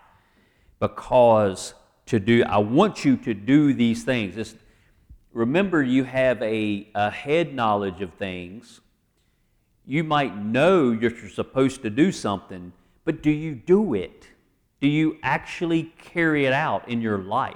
because 0.80 1.74
to 2.08 2.20
do, 2.20 2.44
I 2.44 2.58
want 2.58 3.06
you 3.06 3.16
to 3.18 3.34
do 3.34 3.74
these 3.74 4.04
things. 4.04 4.36
This, 4.36 4.56
remember 5.32 5.82
you 5.82 6.04
have 6.04 6.42
a, 6.44 6.90
a 6.94 7.10
head 7.10 7.56
knowledge 7.56 8.02
of 8.02 8.14
things. 8.16 8.82
You 9.88 10.04
might 10.04 10.38
know 10.38 10.92
you're 10.92 11.30
supposed 11.30 11.82
to 11.84 11.90
do 11.90 12.12
something, 12.12 12.74
but 13.06 13.24
do 13.24 13.32
you 13.32 13.56
do 13.56 13.94
it? 13.94 14.28
Do 14.82 14.88
you 14.88 15.18
actually 15.24 15.94
carry 15.98 16.46
it 16.46 16.52
out 16.52 16.90
in 16.90 17.02
your 17.02 17.18
life? 17.18 17.56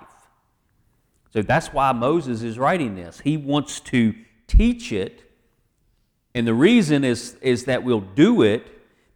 So 1.34 1.42
that's 1.42 1.68
why 1.68 1.92
Moses 1.92 2.42
is 2.42 2.58
writing 2.58 2.96
this. 2.96 3.20
He 3.20 3.36
wants 3.36 3.82
to 3.82 4.16
teach 4.48 4.94
it, 4.94 5.30
and 6.34 6.48
the 6.48 6.54
reason 6.54 7.04
is, 7.04 7.36
is 7.42 7.66
that 7.66 7.84
we'll 7.84 8.00
do 8.00 8.42
it 8.42 8.66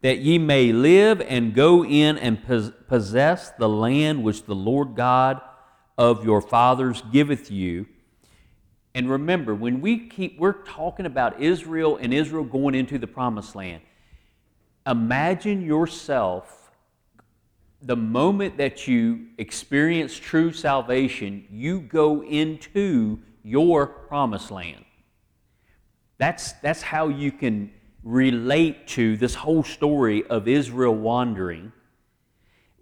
that 0.02 0.20
ye 0.20 0.38
may 0.38 0.72
live 0.72 1.22
and 1.22 1.56
go 1.56 1.86
in 1.86 2.18
and 2.18 2.46
possess 2.88 3.50
the 3.52 3.70
land 3.70 4.24
which 4.24 4.44
the 4.44 4.54
Lord 4.54 4.96
God 4.96 5.42
of 5.98 6.26
your 6.26 6.42
fathers 6.42 7.02
giveth 7.12 7.50
you 7.50 7.88
and 8.96 9.10
remember, 9.10 9.54
when 9.54 9.82
we 9.82 10.08
keep, 10.08 10.40
we're 10.40 10.54
talking 10.64 11.06
about 11.06 11.42
Israel 11.42 11.98
and 11.98 12.14
Israel 12.14 12.46
going 12.46 12.76
into 12.76 12.98
the 12.98 13.06
promised 13.06 13.54
land. 13.54 13.82
Imagine 14.88 15.62
yourself, 15.62 16.72
the 17.82 17.98
moment 17.98 18.58
that 18.58 18.88
you 18.88 19.26
experience 19.38 20.18
true 20.18 20.54
salvation, 20.54 21.46
you 21.52 21.82
go 21.82 22.24
into 22.24 23.20
your 23.44 23.86
promised 23.86 24.50
land. 24.50 24.86
That's, 26.18 26.54
that's 26.54 26.82
how 26.82 27.10
you 27.10 27.34
can 27.34 27.72
relate 28.02 28.88
to 28.88 29.18
this 29.18 29.36
whole 29.36 29.64
story 29.64 30.26
of 30.28 30.48
Israel 30.48 30.96
wandering. 30.96 31.74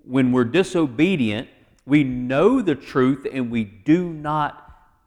When 0.05 0.31
we're 0.31 0.43
disobedient, 0.43 1.47
we 1.87 2.03
know 2.03 2.61
the 2.61 2.75
truth 2.75 3.25
and 3.33 3.49
we 3.49 3.63
do 3.63 4.13
not 4.13 4.59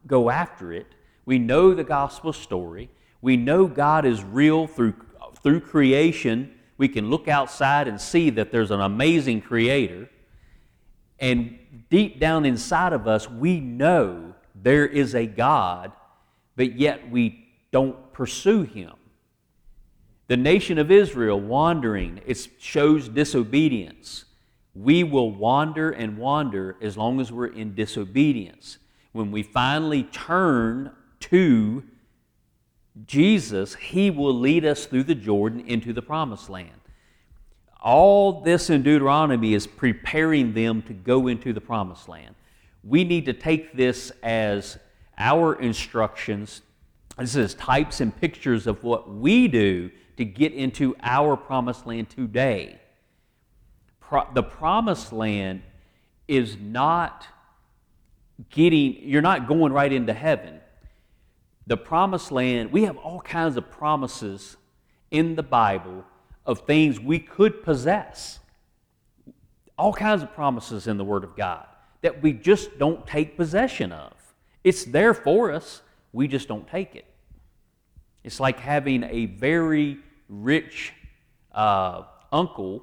go 0.05 0.31
after 0.31 0.73
it. 0.73 0.96
We 1.27 1.39
know 1.39 1.75
the 1.75 1.85
gospel 1.85 2.33
story. 2.33 2.89
We 3.21 3.37
know 3.37 3.67
God 3.67 4.07
is 4.07 4.23
real 4.23 4.67
through, 4.67 4.95
through 5.43 5.61
creation. 5.61 6.55
We 6.79 6.89
can 6.89 7.11
look 7.11 7.29
outside 7.29 7.89
and 7.89 8.01
see 8.01 8.31
that 8.31 8.53
there's 8.53 8.71
an 8.71 8.81
amazing 8.81 9.43
creator. 9.43 10.09
And 11.19 11.59
deep 11.91 12.21
down 12.21 12.47
inside 12.47 12.93
of 12.93 13.09
us, 13.09 13.29
we 13.29 13.59
know 13.59 14.35
there 14.55 14.87
is 14.87 15.15
a 15.15 15.27
God, 15.27 15.93
but 16.55 16.79
yet 16.79 17.11
we 17.11 17.49
don't 17.73 18.13
pursue 18.13 18.63
him. 18.63 18.93
The 20.29 20.37
nation 20.37 20.79
of 20.79 20.91
Israel 20.91 21.41
wandering, 21.41 22.21
it 22.27 22.49
shows 22.59 23.09
disobedience. 23.09 24.25
We 24.75 25.05
will 25.05 25.31
wander 25.31 25.91
and 25.91 26.19
wander 26.19 26.77
as 26.81 26.97
long 26.97 27.21
as 27.21 27.33
we're 27.33 27.47
in 27.47 27.75
disobedience. 27.75 28.79
When 29.13 29.31
we 29.31 29.43
finally 29.43 30.03
turn 30.05 30.93
to 31.21 31.83
Jesus, 33.07 33.75
He 33.75 34.11
will 34.11 34.35
lead 34.35 34.65
us 34.65 34.87
through 34.87 35.05
the 35.05 35.15
Jordan 35.15 35.61
into 35.61 35.93
the 35.93 36.03
promised 36.03 36.49
land. 36.49 36.81
All 37.83 38.41
this 38.41 38.71
in 38.71 38.83
Deuteronomy 38.83 39.55
is 39.55 39.67
preparing 39.67 40.55
them 40.55 40.83
to 40.83 40.93
go 40.93 41.29
into 41.29 41.53
the 41.53 41.61
promised 41.61 42.09
land. 42.09 42.35
We 42.83 43.05
need 43.05 43.27
to 43.27 43.33
take 43.33 43.77
this 43.77 44.11
as 44.23 44.79
our 45.19 45.55
instructions. 45.55 46.63
This 47.19 47.37
is 47.37 47.55
types 47.55 48.01
and 48.01 48.19
pictures 48.19 48.67
of 48.67 48.83
what 48.83 49.13
we 49.13 49.47
do 49.49 49.91
to 50.17 50.25
get 50.25 50.53
into 50.53 50.97
our 51.03 51.37
promised 51.37 51.87
land 51.87 52.09
today. 52.11 52.81
Pro- 54.01 54.33
the 54.33 54.43
promised 54.43 55.13
land 55.13 55.63
is 56.29 56.57
not 56.57 57.27
getting, 58.51 58.97
you're 59.03 59.23
not 59.23 59.47
going 59.47 59.73
right 59.73 59.93
into 59.93 60.13
heaven. 60.13 60.56
The 61.67 61.77
promised 61.77 62.31
land, 62.31 62.71
we 62.73 62.85
have 62.85 62.97
all 62.97 63.21
kinds 63.21 63.57
of 63.57 63.71
promises 63.71 64.57
in 65.11 65.35
the 65.35 65.43
Bible 65.43 66.05
of 66.45 66.61
things 66.61 67.01
we 67.01 67.19
could 67.19 67.63
possess. 67.63 68.39
All 69.77 69.93
kinds 69.93 70.23
of 70.23 70.33
promises 70.33 70.87
in 70.87 70.97
the 70.97 71.05
Word 71.05 71.25
of 71.25 71.37
God 71.37 71.67
that 72.03 72.23
we 72.23 72.33
just 72.33 72.79
don't 72.79 73.07
take 73.07 73.37
possession 73.37 73.91
of. 73.91 74.13
It's 74.63 74.85
there 74.85 75.15
for 75.15 75.51
us, 75.51 75.83
we 76.13 76.29
just 76.29 76.47
don't 76.47 76.69
take 76.69 76.95
it. 76.95 77.05
It's 78.23 78.41
like 78.41 78.61
having 78.61 79.03
a 79.05 79.27
very 79.27 79.99
rich 80.29 80.93
uh, 81.53 82.03
uncle 82.33 82.83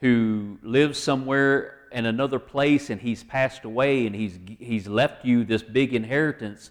who 0.00 0.58
lives 0.62 0.98
somewhere 0.98 1.78
in 1.92 2.06
another 2.06 2.38
place 2.38 2.90
and 2.90 3.00
he's 3.00 3.24
passed 3.24 3.64
away 3.64 4.06
and 4.06 4.14
he's, 4.14 4.38
he's 4.58 4.86
left 4.86 5.24
you 5.24 5.44
this 5.44 5.62
big 5.62 5.94
inheritance 5.94 6.70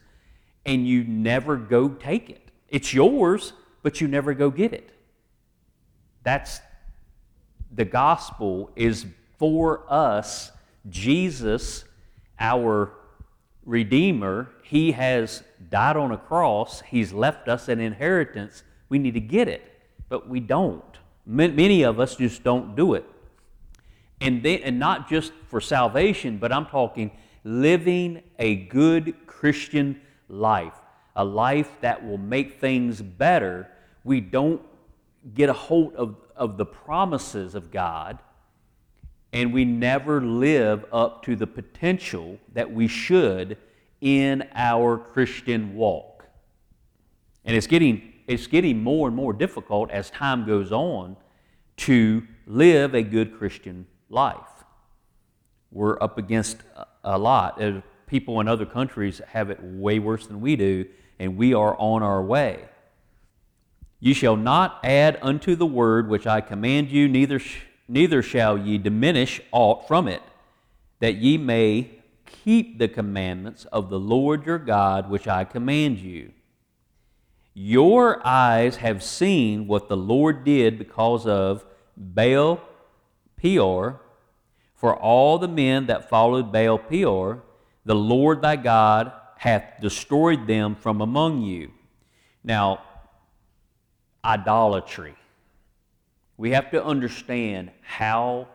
and 0.69 0.88
you 0.88 1.03
never 1.03 1.57
go 1.57 1.89
take 1.89 2.29
it. 2.29 2.51
It's 2.67 2.93
yours, 2.93 3.53
but 3.81 3.99
you 3.99 4.07
never 4.07 4.35
go 4.35 4.51
get 4.51 4.71
it. 4.71 4.91
That's 6.21 6.61
the 7.73 7.85
gospel 7.85 8.71
is 8.75 9.07
for 9.39 9.83
us. 9.89 10.51
Jesus, 10.88 11.85
our 12.39 12.93
Redeemer, 13.65 14.51
He 14.61 14.91
has 14.91 15.43
died 15.71 15.97
on 15.97 16.11
a 16.11 16.17
cross. 16.17 16.81
He's 16.81 17.11
left 17.13 17.47
us 17.47 17.67
an 17.67 17.79
inheritance. 17.79 18.61
We 18.89 18.99
need 18.99 19.15
to 19.15 19.19
get 19.19 19.47
it, 19.47 19.63
but 20.07 20.29
we 20.29 20.39
don't. 20.39 20.83
Many 21.25 21.81
of 21.81 21.99
us 21.99 22.15
just 22.15 22.43
don't 22.43 22.75
do 22.75 22.93
it. 22.93 23.05
And, 24.21 24.43
then, 24.43 24.59
and 24.63 24.77
not 24.77 25.09
just 25.09 25.31
for 25.47 25.61
salvation, 25.61 26.38
but 26.38 26.51
I'm 26.51 26.67
talking 26.67 27.09
living 27.43 28.21
a 28.38 28.55
good 28.55 29.15
Christian 29.25 30.01
life, 30.29 30.74
a 31.15 31.24
life 31.24 31.69
that 31.81 32.05
will 32.05 32.17
make 32.17 32.59
things 32.62 33.01
better. 33.01 33.67
We 34.03 34.21
don't 34.21 34.62
get 35.33 35.50
a 35.50 35.53
hold 35.53 35.95
of, 35.95 36.15
of 36.36 36.57
the 36.57 36.65
promises 36.65 37.55
of 37.55 37.71
God, 37.71 38.19
and 39.33 39.53
we 39.53 39.65
never 39.65 40.21
live 40.21 40.86
up 40.93 41.24
to 41.25 41.36
the 41.36 41.48
potential 41.48 42.39
that 42.53 42.71
we 42.71 42.88
should 42.88 43.57
in 44.01 44.48
our 44.55 44.98
Christian 44.98 45.75
walk. 45.75 46.25
And 47.45 47.55
it's 47.55 47.67
getting, 47.67 48.13
it's 48.27 48.48
getting 48.48 48.81
more 48.81 49.07
and 49.07 49.15
more 49.15 49.33
difficult 49.33 49.91
as 49.91 50.09
time 50.09 50.45
goes 50.45 50.71
on 50.71 51.17
to 51.77 52.24
live 52.48 52.93
a 52.93 53.03
good 53.03 53.38
Christian 53.38 53.88
life. 54.09 54.36
We're 55.71 56.01
up 56.01 56.17
against 56.17 56.57
a 57.03 57.17
lot. 57.17 57.62
People 58.09 58.41
in 58.41 58.47
other 58.47 58.65
countries 58.65 59.21
have 59.27 59.51
it 59.51 59.59
way 59.61 59.99
worse 59.99 60.25
than 60.25 60.41
we 60.41 60.55
do, 60.55 60.85
and 61.19 61.37
we 61.37 61.53
are 61.53 61.77
on 61.77 62.01
our 62.01 62.23
way. 62.23 62.65
You 63.99 64.15
shall 64.15 64.35
not 64.35 64.79
add 64.83 65.19
unto 65.21 65.55
the 65.55 65.67
word 65.67 66.09
which 66.09 66.25
I 66.25 66.41
command 66.41 66.89
you, 66.89 67.07
neither, 67.07 67.37
sh- 67.37 67.61
neither 67.87 68.23
shall 68.23 68.57
ye 68.57 68.79
diminish 68.79 69.39
aught 69.51 69.87
from 69.87 70.07
it, 70.07 70.23
that 70.99 71.17
ye 71.17 71.37
may 71.37 71.91
keep 72.25 72.79
the 72.79 72.87
commandments 72.87 73.65
of 73.65 73.91
the 73.91 73.99
Lord 73.99 74.43
your 74.43 74.57
God 74.57 75.07
which 75.11 75.27
I 75.27 75.43
command 75.43 75.99
you. 75.99 76.31
Your 77.53 78.25
eyes 78.25 78.77
have 78.77 79.03
seen 79.03 79.67
what 79.67 79.87
the 79.87 79.97
Lord 79.97 80.43
did 80.43 80.79
because 80.79 81.27
of 81.27 81.63
Baal 81.95 82.59
Peor, 83.37 84.01
for 84.73 84.95
all 84.95 85.37
the 85.37 85.47
men 85.47 85.85
that 85.85 86.09
followed 86.09 86.51
Baal 86.51 86.79
Peor, 86.79 87.43
the 87.89 87.96
Lord 87.96 88.43
thy 88.43 88.55
God 88.55 89.12
hath 89.36 89.81
destroyed 89.81 90.46
them 90.46 90.75
from 90.75 91.01
among 91.01 91.41
you. 91.41 91.72
Now, 92.43 92.84
idolatry. 94.24 95.16
We 96.37 96.51
have 96.51 96.70
to 96.70 96.85
understand 96.85 97.72
how 97.81 98.48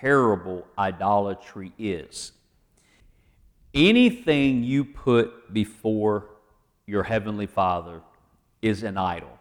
terrible 0.00 0.66
idolatry 0.78 1.74
is. 1.78 2.32
Anything 3.74 4.64
you 4.64 4.86
put 4.86 5.52
before 5.52 6.30
your 6.86 7.02
Heavenly 7.02 7.46
Father 7.46 8.00
is 8.62 8.82
an 8.82 8.96
idol. 8.96 9.38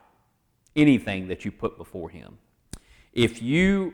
Anything 0.76 1.30
that 1.30 1.46
you 1.46 1.52
put 1.54 1.78
before 1.78 2.10
Him. 2.10 2.38
If 3.14 3.42
you 3.42 3.94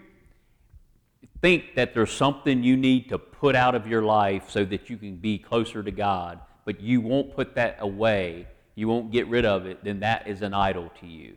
think 1.41 1.75
that 1.75 1.93
there's 1.93 2.11
something 2.11 2.63
you 2.63 2.77
need 2.77 3.09
to 3.09 3.17
put 3.17 3.55
out 3.55 3.75
of 3.75 3.87
your 3.87 4.01
life 4.01 4.49
so 4.49 4.65
that 4.65 4.89
you 4.89 4.97
can 4.97 5.15
be 5.15 5.37
closer 5.37 5.83
to 5.83 5.91
God, 5.91 6.39
but 6.65 6.81
you 6.81 7.01
won't 7.01 7.35
put 7.35 7.55
that 7.55 7.77
away, 7.79 8.47
you 8.75 8.87
won't 8.87 9.11
get 9.11 9.27
rid 9.27 9.45
of 9.45 9.65
it, 9.65 9.83
then 9.83 9.99
that 9.99 10.27
is 10.27 10.41
an 10.41 10.53
idol 10.53 10.91
to 10.99 11.07
you. 11.07 11.35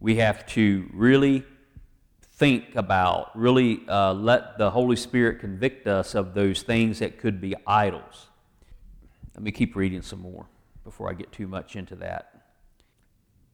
We 0.00 0.16
have 0.16 0.46
to 0.48 0.88
really 0.92 1.44
think 2.32 2.74
about, 2.74 3.38
really 3.38 3.82
uh, 3.88 4.12
let 4.14 4.58
the 4.58 4.70
Holy 4.70 4.96
Spirit 4.96 5.38
convict 5.38 5.86
us 5.86 6.14
of 6.14 6.34
those 6.34 6.62
things 6.62 6.98
that 6.98 7.18
could 7.18 7.40
be 7.40 7.54
idols. 7.66 8.28
Let 9.34 9.44
me 9.44 9.52
keep 9.52 9.76
reading 9.76 10.02
some 10.02 10.20
more 10.20 10.46
before 10.84 11.08
I 11.08 11.14
get 11.14 11.30
too 11.30 11.46
much 11.46 11.76
into 11.76 11.94
that. 11.96 12.28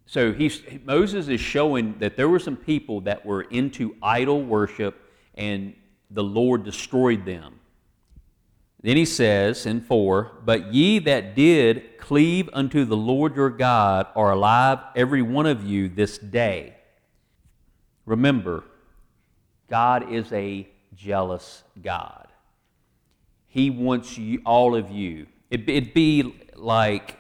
So 0.07 0.33
he's, 0.33 0.63
Moses 0.85 1.29
is 1.29 1.41
showing 1.41 1.99
that 1.99 2.17
there 2.17 2.31
were 2.31 2.39
some 2.39 2.57
people 2.57 3.03
that 3.03 3.27
were 3.27 3.43
into 3.43 3.95
idol 4.03 4.43
worship 4.43 5.08
and 5.39 5.75
the 6.11 6.25
Lord 6.25 6.65
destroyed 6.65 7.25
them. 7.25 7.61
Then 8.83 8.97
he 8.97 9.05
says 9.05 9.65
in 9.65 9.81
4 9.81 10.33
But 10.45 10.75
ye 10.75 10.99
that 11.01 11.35
did 11.35 11.99
cleave 11.99 12.51
unto 12.53 12.85
the 12.85 12.97
Lord 12.97 13.37
your 13.37 13.51
God 13.51 14.07
are 14.15 14.33
alive, 14.33 14.79
every 14.95 15.23
one 15.23 15.47
of 15.47 15.65
you, 15.65 15.89
this 15.89 16.19
day. 16.19 16.75
Remember, 18.05 18.65
God 19.69 20.13
is 20.13 20.33
a 20.33 20.69
jealous 20.95 21.63
God. 21.83 22.27
He 23.49 23.71
wants 23.71 24.17
you, 24.19 24.41
all 24.45 24.75
of 24.75 24.91
you. 24.91 25.27
It, 25.51 25.67
would 25.67 25.95
be 25.95 26.35
like, 26.55 27.17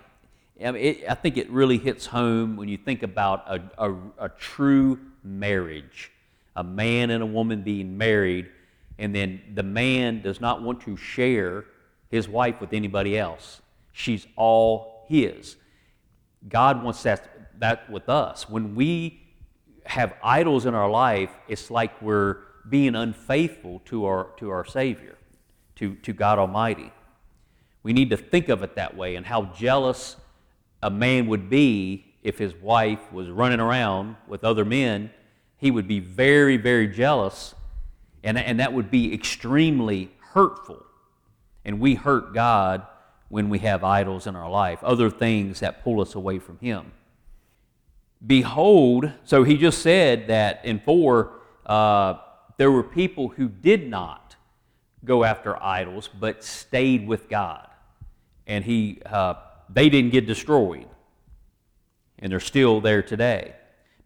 I, 0.62 0.70
mean, 0.70 0.82
it, 0.82 1.04
I, 1.08 1.14
think 1.14 1.36
it 1.36 1.50
really 1.50 1.78
hits 1.78 2.06
home 2.06 2.56
when 2.56 2.68
you 2.68 2.76
think 2.76 3.02
about 3.02 3.44
a, 3.46 3.88
a, 3.90 3.94
a 4.18 4.28
true 4.28 4.98
marriage 5.22 6.10
a 6.58 6.64
man 6.64 7.10
and 7.10 7.22
a 7.22 7.26
woman 7.26 7.62
being 7.62 7.96
married, 7.96 8.50
and 8.98 9.14
then 9.14 9.40
the 9.54 9.62
man 9.62 10.20
does 10.20 10.40
not 10.40 10.60
want 10.60 10.80
to 10.80 10.96
share 10.96 11.64
his 12.10 12.28
wife 12.28 12.60
with 12.60 12.72
anybody 12.72 13.16
else. 13.16 13.62
She's 13.92 14.26
all 14.34 15.04
his. 15.08 15.54
God 16.48 16.82
wants 16.82 17.04
that, 17.04 17.60
that 17.60 17.88
with 17.88 18.08
us. 18.08 18.48
When 18.48 18.74
we 18.74 19.22
have 19.86 20.14
idols 20.20 20.66
in 20.66 20.74
our 20.74 20.90
life, 20.90 21.30
it's 21.46 21.70
like 21.70 22.02
we're 22.02 22.38
being 22.68 22.96
unfaithful 22.96 23.80
to 23.84 24.06
our, 24.06 24.30
to 24.38 24.50
our 24.50 24.64
Savior, 24.64 25.16
to, 25.76 25.94
to 25.94 26.12
God 26.12 26.40
Almighty. 26.40 26.92
We 27.84 27.92
need 27.92 28.10
to 28.10 28.16
think 28.16 28.48
of 28.48 28.64
it 28.64 28.74
that 28.74 28.96
way 28.96 29.14
and 29.14 29.24
how 29.24 29.44
jealous 29.56 30.16
a 30.82 30.90
man 30.90 31.28
would 31.28 31.48
be 31.48 32.14
if 32.24 32.36
his 32.36 32.52
wife 32.56 33.12
was 33.12 33.30
running 33.30 33.60
around 33.60 34.16
with 34.26 34.42
other 34.42 34.64
men 34.64 35.10
he 35.58 35.70
would 35.70 35.86
be 35.86 36.00
very, 36.00 36.56
very 36.56 36.88
jealous, 36.88 37.54
and, 38.22 38.38
and 38.38 38.60
that 38.60 38.72
would 38.72 38.90
be 38.90 39.12
extremely 39.12 40.10
hurtful. 40.32 40.84
And 41.64 41.80
we 41.80 41.96
hurt 41.96 42.32
God 42.32 42.86
when 43.28 43.50
we 43.50 43.58
have 43.58 43.84
idols 43.84 44.26
in 44.26 44.36
our 44.36 44.48
life, 44.48 44.82
other 44.82 45.10
things 45.10 45.60
that 45.60 45.84
pull 45.84 46.00
us 46.00 46.14
away 46.14 46.38
from 46.38 46.58
Him. 46.58 46.92
Behold, 48.24 49.12
so 49.24 49.44
he 49.44 49.56
just 49.56 49.82
said 49.82 50.28
that 50.28 50.64
in 50.64 50.80
4, 50.80 51.32
uh, 51.66 52.14
there 52.56 52.70
were 52.70 52.82
people 52.82 53.28
who 53.28 53.48
did 53.48 53.88
not 53.88 54.36
go 55.04 55.24
after 55.24 55.62
idols, 55.62 56.08
but 56.08 56.42
stayed 56.42 57.06
with 57.06 57.28
God. 57.28 57.68
And 58.46 58.64
he, 58.64 59.00
uh, 59.06 59.34
they 59.68 59.88
didn't 59.88 60.10
get 60.10 60.26
destroyed. 60.26 60.88
And 62.18 62.32
they're 62.32 62.40
still 62.40 62.80
there 62.80 63.02
today. 63.02 63.54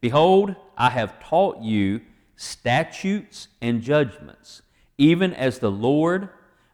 Behold, 0.02 0.56
I 0.76 0.90
have 0.90 1.20
taught 1.20 1.62
you 1.62 2.00
statutes 2.36 3.46
and 3.62 3.80
judgments, 3.80 4.62
even 4.98 5.32
as 5.32 5.60
the 5.60 5.70
Lord 5.70 6.28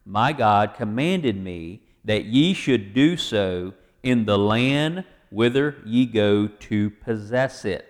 my 0.06 0.32
God 0.32 0.74
commanded 0.74 1.36
me 1.36 1.82
that 2.04 2.24
ye 2.24 2.54
should 2.54 2.94
do 2.94 3.18
so 3.18 3.74
in 4.02 4.24
the 4.24 4.38
land 4.38 5.04
whither 5.30 5.76
ye 5.84 6.06
go 6.06 6.48
to 6.48 6.88
possess 6.88 7.66
it. 7.66 7.86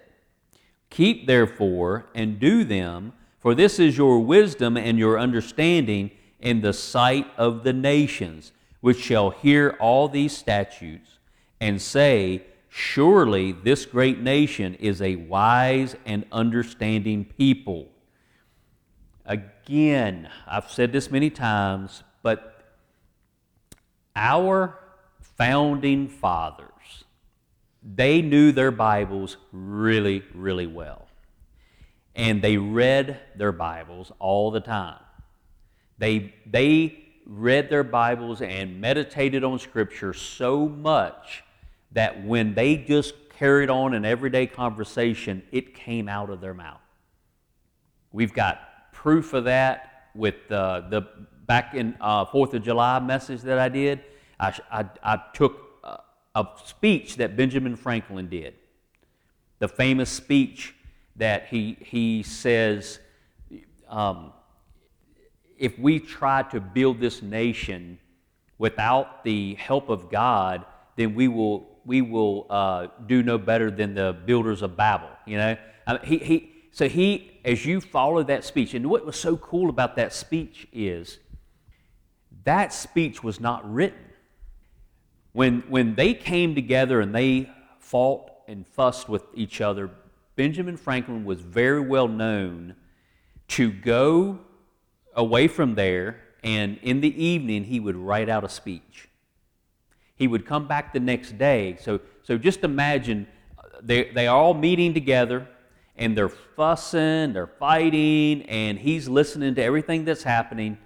Keep 0.90 1.29
therefore 1.29 2.07
and 2.16 2.40
do 2.40 2.64
them, 2.64 3.12
for 3.38 3.55
this 3.55 3.79
is 3.79 3.96
your 3.96 4.18
wisdom 4.18 4.77
and 4.77 4.98
your 4.98 5.20
understanding 5.20 6.11
in 6.40 6.62
the 6.62 6.72
sight 6.72 7.29
of 7.37 7.62
the 7.62 7.72
nations, 7.72 8.51
which 8.81 8.98
shall 8.98 9.31
hear 9.31 9.77
all 9.79 10.09
these 10.09 10.37
statutes 10.37 11.18
and 11.61 11.81
say, 11.81 12.42
Surely 12.68 13.52
this 13.52 13.87
great 13.87 14.20
nation 14.20 14.74
is 14.74 15.00
a 15.02 15.16
wise 15.16 15.96
and 16.04 16.24
understanding 16.31 17.24
people. 17.24 17.88
Again, 19.24 20.28
I've 20.46 20.70
said 20.70 20.92
this 20.92 21.11
many 21.11 21.31
times, 21.31 22.02
but 22.22 22.54
Our 24.16 24.76
founding 25.20 26.09
fathers, 26.09 27.04
they 27.83 28.20
knew 28.20 28.50
their 28.50 28.72
Bibles 28.72 29.37
really, 29.52 30.24
really 30.35 30.66
well. 30.66 31.07
And 32.16 32.42
they 32.42 32.57
read 32.57 33.20
their 33.37 33.52
Bibles 33.52 34.11
all 34.18 34.50
the 34.50 34.61
time. 34.61 34.98
They, 35.98 36.35
they 36.44 36.98
read 37.26 37.70
their 37.70 37.85
Bibles 37.85 38.42
and 38.42 38.81
meditated 38.81 39.44
on 39.44 39.61
Scripture 39.61 40.12
so 40.12 40.68
much 40.68 41.44
that 41.92 42.24
when 42.24 42.55
they 42.55 42.77
just 42.77 43.14
carried 43.38 43.70
on 43.70 43.94
an 43.94 44.05
everyday 44.05 44.46
conversation, 44.46 45.42
it 45.53 45.74
came 45.74 46.09
out 46.09 46.31
of 46.31 46.40
their 46.40 46.55
mouth. 46.55 46.81
We've 48.12 48.33
got 48.33 48.92
proof 48.92 49.33
of 49.33 49.44
that 49.44 50.11
with 50.14 50.51
uh, 50.51 50.83
the 50.88 51.03
back 51.46 51.74
in 51.74 51.96
uh, 52.01 52.24
Fourth 52.27 52.55
of 52.55 52.62
July 52.62 52.98
message 52.98 53.42
that 53.42 53.59
I 53.59 53.68
did. 53.68 54.01
I, 54.40 54.59
I, 54.70 54.85
I 55.03 55.22
took 55.33 55.81
a, 55.85 55.98
a 56.35 56.46
speech 56.64 57.16
that 57.16 57.37
Benjamin 57.37 57.77
Franklin 57.77 58.29
did, 58.29 58.55
the 59.59 59.68
famous 59.68 60.11
speech 60.11 60.74
that 61.16 61.46
he 61.48 61.77
he 61.81 62.22
says. 62.22 62.98
Um, 63.88 64.33
if 65.57 65.79
we 65.79 65.98
try 65.98 66.42
to 66.44 66.61
build 66.61 67.01
this 67.01 67.20
nation 67.22 67.98
without 68.59 69.24
the 69.24 69.55
help 69.55 69.88
of 69.88 70.11
God, 70.11 70.64
then 70.96 71.14
we 71.14 71.27
will 71.27 71.77
we 71.88 72.03
will 72.03 72.46
uh, 72.51 72.88
do 73.07 73.22
no 73.22 73.38
better 73.38 73.70
than 73.70 73.94
the 73.94 74.14
builders 74.27 74.61
of 74.61 74.77
Babel. 74.77 75.09
You 75.27 75.38
know, 75.38 75.57
I 75.87 75.92
mean, 75.94 76.03
he 76.05 76.18
he. 76.18 76.53
So 76.70 76.87
he, 76.88 77.40
as 77.44 77.64
you 77.64 77.81
follow 77.81 78.22
that 78.22 78.44
speech, 78.44 78.74
and 78.74 78.88
what 78.88 79.05
was 79.05 79.16
so 79.16 79.37
cool 79.38 79.70
about 79.70 79.96
that 79.96 80.12
speech 80.12 80.68
is 80.72 81.18
that 82.44 82.72
speech 82.72 83.24
was 83.24 83.40
not 83.40 83.68
written. 83.72 84.05
When 85.33 85.64
when 85.68 85.94
they 85.94 86.12
came 86.12 86.55
together 86.55 87.01
and 87.01 87.14
they 87.14 87.51
fought 87.79 88.31
and 88.46 88.66
fussed 88.66 89.09
with 89.09 89.24
each 89.35 89.61
other, 89.62 89.90
Benjamin 90.37 90.77
Franklin 90.77 91.24
was 91.24 91.40
very 91.40 91.81
well 91.81 92.07
known 92.07 92.77
to 93.48 93.72
go 93.72 94.40
away 95.14 95.48
from 95.48 95.74
there, 95.74 96.20
and 96.44 96.79
in 96.83 97.01
the 97.01 97.24
evening, 97.24 97.64
he 97.64 97.81
would 97.81 97.96
write 97.96 98.29
out 98.29 98.44
a 98.44 98.48
speech. 98.48 99.08
He 100.18 100.26
would 100.26 100.44
come 100.44 100.66
back 100.66 100.92
the 100.92 101.00
next 101.00 101.38
day. 101.38 101.76
So, 101.81 102.00
so 102.24 102.37
just 102.37 102.64
imagine 102.64 103.28
uh, 103.57 103.62
they, 103.81 104.11
they 104.11 104.26
are 104.26 104.37
all 104.37 104.52
meeting 104.52 104.92
together 104.92 105.48
and 105.96 106.18
they're 106.18 106.28
fussing, 106.28 107.33
they're 107.33 107.46
fighting, 107.46 108.42
and 108.42 108.78
he's 108.78 109.09
listening 109.09 109.54
to 109.54 109.62
everything 109.62 110.04
that's 110.04 110.24
happening. 110.24 110.78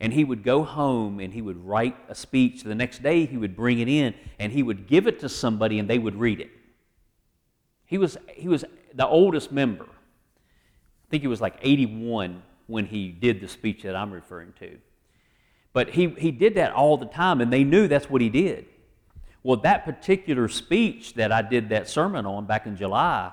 And 0.00 0.12
he 0.12 0.22
would 0.22 0.42
go 0.42 0.64
home 0.64 1.18
and 1.18 1.32
he 1.32 1.40
would 1.40 1.64
write 1.64 1.96
a 2.10 2.14
speech. 2.14 2.62
The 2.62 2.74
next 2.74 3.02
day, 3.02 3.24
he 3.24 3.38
would 3.38 3.56
bring 3.56 3.78
it 3.78 3.88
in 3.88 4.14
and 4.38 4.52
he 4.52 4.62
would 4.62 4.86
give 4.86 5.06
it 5.06 5.20
to 5.20 5.28
somebody 5.30 5.78
and 5.78 5.88
they 5.88 5.98
would 5.98 6.16
read 6.16 6.40
it. 6.40 6.50
He 7.86 7.96
was, 7.96 8.18
he 8.28 8.48
was 8.48 8.64
the 8.92 9.06
oldest 9.06 9.50
member. 9.50 9.84
I 9.84 11.10
think 11.10 11.22
he 11.22 11.28
was 11.28 11.40
like 11.40 11.56
81 11.62 12.42
when 12.66 12.86
he 12.86 13.08
did 13.08 13.40
the 13.40 13.48
speech 13.48 13.82
that 13.82 13.96
I'm 13.96 14.12
referring 14.12 14.52
to. 14.58 14.78
But 15.72 15.90
he, 15.90 16.08
he 16.08 16.30
did 16.30 16.54
that 16.54 16.72
all 16.72 16.96
the 16.96 17.06
time, 17.06 17.40
and 17.40 17.52
they 17.52 17.64
knew 17.64 17.88
that's 17.88 18.08
what 18.08 18.20
he 18.20 18.28
did. 18.28 18.66
Well, 19.44 19.58
that 19.58 19.84
particular 19.84 20.48
speech 20.48 21.14
that 21.14 21.30
I 21.30 21.42
did 21.42 21.68
that 21.68 21.88
sermon 21.88 22.26
on 22.26 22.46
back 22.46 22.66
in 22.66 22.76
July, 22.76 23.30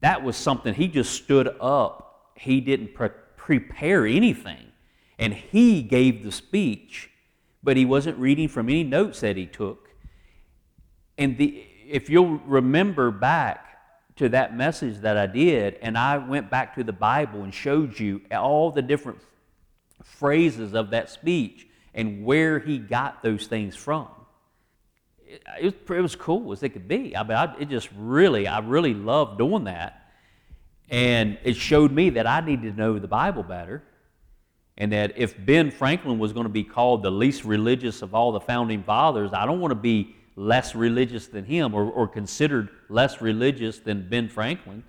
that 0.00 0.22
was 0.22 0.36
something 0.36 0.72
he 0.72 0.88
just 0.88 1.12
stood 1.12 1.54
up. 1.60 2.30
He 2.34 2.62
didn't 2.62 2.94
pre- 2.94 3.10
prepare 3.36 4.06
anything. 4.06 4.72
And 5.18 5.34
he 5.34 5.82
gave 5.82 6.24
the 6.24 6.32
speech, 6.32 7.10
but 7.62 7.76
he 7.76 7.84
wasn't 7.84 8.16
reading 8.16 8.48
from 8.48 8.70
any 8.70 8.84
notes 8.84 9.20
that 9.20 9.36
he 9.36 9.44
took. 9.44 9.90
And 11.18 11.36
the, 11.36 11.62
if 11.86 12.08
you'll 12.08 12.38
remember 12.38 13.10
back, 13.10 13.66
to 14.20 14.28
that 14.28 14.54
message 14.54 14.98
that 14.98 15.16
I 15.16 15.26
did, 15.26 15.78
and 15.80 15.96
I 15.96 16.18
went 16.18 16.50
back 16.50 16.74
to 16.74 16.84
the 16.84 16.92
Bible 16.92 17.42
and 17.42 17.54
showed 17.54 17.98
you 17.98 18.20
all 18.30 18.70
the 18.70 18.82
different 18.82 19.18
phrases 20.02 20.74
of 20.74 20.90
that 20.90 21.08
speech 21.08 21.66
and 21.94 22.22
where 22.22 22.58
he 22.58 22.76
got 22.76 23.22
those 23.22 23.46
things 23.46 23.74
from. 23.74 24.08
It, 25.30 25.42
it, 25.60 25.64
was, 25.64 25.98
it 25.98 26.00
was 26.00 26.16
cool 26.16 26.52
as 26.52 26.62
it 26.62 26.70
could 26.70 26.88
be. 26.88 27.16
I 27.16 27.22
mean, 27.22 27.36
I, 27.36 27.54
it 27.60 27.68
just 27.68 27.88
really, 27.96 28.48
I 28.48 28.58
really 28.58 28.94
loved 28.94 29.38
doing 29.38 29.64
that. 29.64 30.10
And 30.88 31.38
it 31.44 31.54
showed 31.54 31.92
me 31.92 32.10
that 32.10 32.26
I 32.26 32.40
needed 32.40 32.72
to 32.72 32.76
know 32.76 32.98
the 32.98 33.06
Bible 33.06 33.44
better. 33.44 33.84
And 34.76 34.92
that 34.92 35.12
if 35.16 35.34
Ben 35.44 35.70
Franklin 35.70 36.18
was 36.18 36.32
going 36.32 36.46
to 36.46 36.52
be 36.52 36.64
called 36.64 37.02
the 37.02 37.10
least 37.10 37.44
religious 37.44 38.02
of 38.02 38.14
all 38.14 38.32
the 38.32 38.40
founding 38.40 38.82
fathers, 38.82 39.32
I 39.32 39.46
don't 39.46 39.60
want 39.60 39.70
to 39.70 39.76
be 39.76 40.16
less 40.34 40.74
religious 40.74 41.28
than 41.28 41.44
him 41.44 41.74
or, 41.74 41.84
or 41.84 42.08
considered 42.08 42.70
less 42.88 43.20
religious 43.20 43.78
than 43.78 44.08
Ben 44.08 44.28
Franklin. 44.28 44.82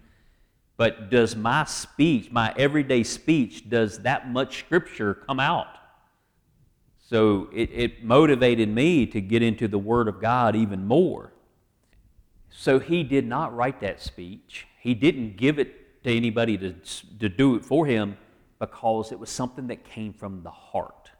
But 0.77 1.11
does 1.11 1.35
my 1.35 1.65
speech, 1.65 2.31
my 2.31 2.51
everyday 2.57 3.03
speech, 3.03 3.69
does 3.69 3.99
that 3.99 4.31
much 4.31 4.59
scripture 4.59 5.13
come 5.13 5.39
out? 5.39 5.67
So 7.11 7.49
it, 7.51 7.69
it 7.73 8.03
motivated 8.05 8.69
me 8.69 9.05
to 9.07 9.19
get 9.19 9.43
into 9.43 9.67
the 9.67 9.77
Word 9.77 10.07
of 10.07 10.21
God 10.21 10.55
even 10.55 10.87
more. 10.87 11.33
So 12.49 12.79
he 12.79 13.03
did 13.03 13.27
not 13.27 13.53
write 13.53 13.81
that 13.81 13.99
speech. 13.99 14.65
He 14.79 14.93
didn't 14.93 15.35
give 15.35 15.59
it 15.59 16.01
to 16.05 16.09
anybody 16.15 16.57
to, 16.57 16.73
to 17.19 17.27
do 17.27 17.55
it 17.55 17.65
for 17.65 17.85
him 17.85 18.15
because 18.59 19.11
it 19.11 19.19
was 19.19 19.29
something 19.29 19.67
that 19.67 19.83
came 19.83 20.13
from 20.13 20.41
the 20.41 20.51
heart. 20.51 21.11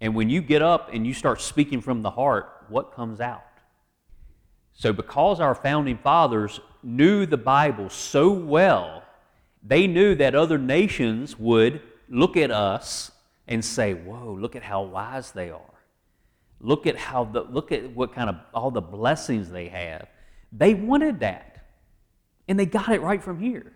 And 0.00 0.14
when 0.14 0.30
you 0.30 0.40
get 0.40 0.62
up 0.62 0.88
and 0.94 1.06
you 1.06 1.12
start 1.12 1.42
speaking 1.42 1.82
from 1.82 2.00
the 2.00 2.12
heart, 2.12 2.64
what 2.70 2.94
comes 2.94 3.20
out. 3.20 3.44
So, 4.72 4.94
because 4.94 5.40
our 5.40 5.54
founding 5.54 5.98
fathers 5.98 6.58
knew 6.82 7.26
the 7.26 7.36
Bible 7.36 7.90
so 7.90 8.30
well, 8.30 9.02
they 9.62 9.86
knew 9.86 10.14
that 10.14 10.34
other 10.34 10.56
nations 10.56 11.38
would 11.38 11.82
look 12.08 12.38
at 12.38 12.50
us 12.50 13.10
and 13.48 13.64
say, 13.64 13.94
Whoa, 13.94 14.32
look 14.32 14.56
at 14.56 14.62
how 14.62 14.82
wise 14.82 15.32
they 15.32 15.50
are. 15.50 15.60
Look 16.60 16.86
at 16.86 16.96
how 16.96 17.24
the, 17.24 17.42
look 17.42 17.72
at 17.72 17.90
what 17.94 18.12
kind 18.12 18.28
of 18.28 18.36
all 18.52 18.70
the 18.70 18.82
blessings 18.82 19.50
they 19.50 19.68
have. 19.68 20.06
They 20.52 20.74
wanted 20.74 21.20
that. 21.20 21.66
And 22.48 22.58
they 22.58 22.66
got 22.66 22.90
it 22.90 23.00
right 23.00 23.22
from 23.22 23.38
here. 23.40 23.72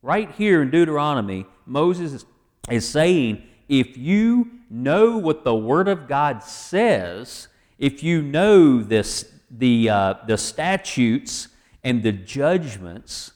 Right 0.00 0.30
here 0.32 0.62
in 0.62 0.70
Deuteronomy, 0.70 1.46
Moses 1.66 2.12
is, 2.12 2.24
is 2.68 2.88
saying, 2.88 3.42
if 3.68 3.96
you 3.96 4.50
know 4.68 5.18
what 5.18 5.44
the 5.44 5.54
Word 5.54 5.86
of 5.86 6.08
God 6.08 6.42
says, 6.42 7.48
if 7.78 8.02
you 8.02 8.22
know 8.22 8.82
this, 8.82 9.30
the, 9.50 9.88
uh, 9.88 10.14
the 10.26 10.36
statutes 10.36 11.48
and 11.84 12.02
the 12.02 12.12
judgments, 12.12 13.32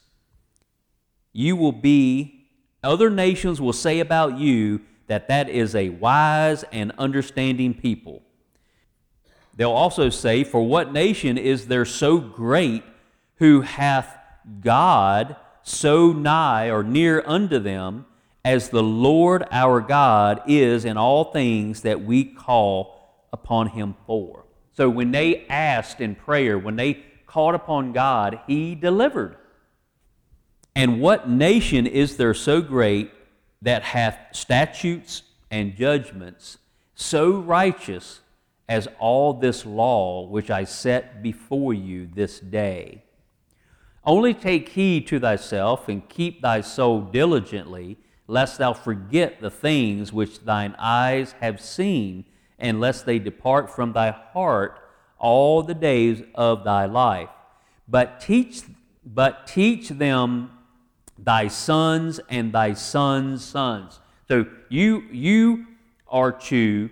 you 1.33 1.55
will 1.55 1.73
be, 1.73 2.49
other 2.83 3.11
nations 3.11 3.61
will 3.61 3.73
say 3.73 4.01
about 4.01 4.38
you 4.38 4.81
that 5.07 5.29
that 5.29 5.49
is 5.49 5.75
a 5.75 5.90
wise 5.90 6.64
and 6.73 6.92
understanding 6.99 7.75
people. 7.75 8.23
They'll 9.57 9.71
also 9.71 10.11
say, 10.11 10.45
For 10.45 10.66
what 10.66 10.92
nation 10.92 11.38
is 11.38 11.66
there 11.66 11.85
so 11.85 12.19
great 12.19 12.85
who 13.37 13.62
hath 13.62 14.16
God 14.61 15.37
so 15.62 16.12
nigh 16.12 16.71
or 16.71 16.83
near 16.83 17.23
unto 17.27 17.59
them 17.59 18.07
as 18.45 18.69
the 18.69 18.83
Lord 18.83 19.45
our 19.51 19.81
God 19.81 20.40
is 20.47 20.85
in 20.85 20.97
all 20.97 21.33
things 21.33 21.83
that 21.83 22.05
we 22.05 22.25
call 22.25 23.27
upon 23.33 23.69
him 23.69 23.97
for. 24.07 24.45
So 24.73 24.88
when 24.88 25.11
they 25.11 25.47
asked 25.49 26.01
in 26.01 26.14
prayer, 26.14 26.59
when 26.59 26.77
they 26.77 27.03
called 27.27 27.55
upon 27.55 27.92
God, 27.92 28.40
he 28.47 28.75
delivered. 28.75 29.37
And 30.77 31.01
what 31.01 31.29
nation 31.29 31.87
is 31.87 32.19
there 32.19 32.35
so 32.35 32.61
great 32.61 33.11
that 33.62 33.83
hath 33.83 34.19
statutes 34.33 35.23
and 35.51 35.77
judgments 35.77 36.59
so 36.95 37.38
righteous 37.40 38.21
as 38.69 38.88
all 38.99 39.33
this 39.33 39.64
law 39.64 40.27
which 40.27 40.51
I 40.51 40.64
set 40.64 41.23
before 41.23 41.75
you 41.75 42.09
this 42.14 42.40
day? 42.40 43.03
Only 44.05 44.35
take 44.35 44.71
heed 44.71 45.07
to 45.09 45.19
thyself 45.19 45.88
and 45.88 46.09
keep 46.09 46.40
thy 46.40 46.61
soul 46.61 47.01
diligently, 47.01 47.97
lest 48.29 48.59
thou 48.59 48.73
forget 48.73 49.40
the 49.40 49.51
things 49.51 50.12
which 50.12 50.40
thine 50.40 50.77
eyes 50.79 51.35
have 51.40 51.61
seen 51.61 52.25
and 52.59 52.81
lest 52.81 53.05
they 53.05 53.19
depart 53.19 53.69
from 53.69 53.92
thy 53.92 54.11
heart 54.11 54.81
all 55.19 55.62
the 55.62 55.75
days 55.75 56.23
of 56.35 56.64
thy 56.64 56.87
life. 56.87 57.29
But 57.88 58.21
teach, 58.21 58.62
but 59.05 59.47
teach 59.47 59.88
them 59.88 60.51
thy 61.18 61.48
sons 61.48 62.20
and 62.29 62.52
thy 62.52 62.74
sons' 62.74 63.44
sons. 63.44 64.00
So 64.29 64.46
you, 64.68 65.02
you 65.11 65.66
are 66.09 66.33
to 66.33 66.90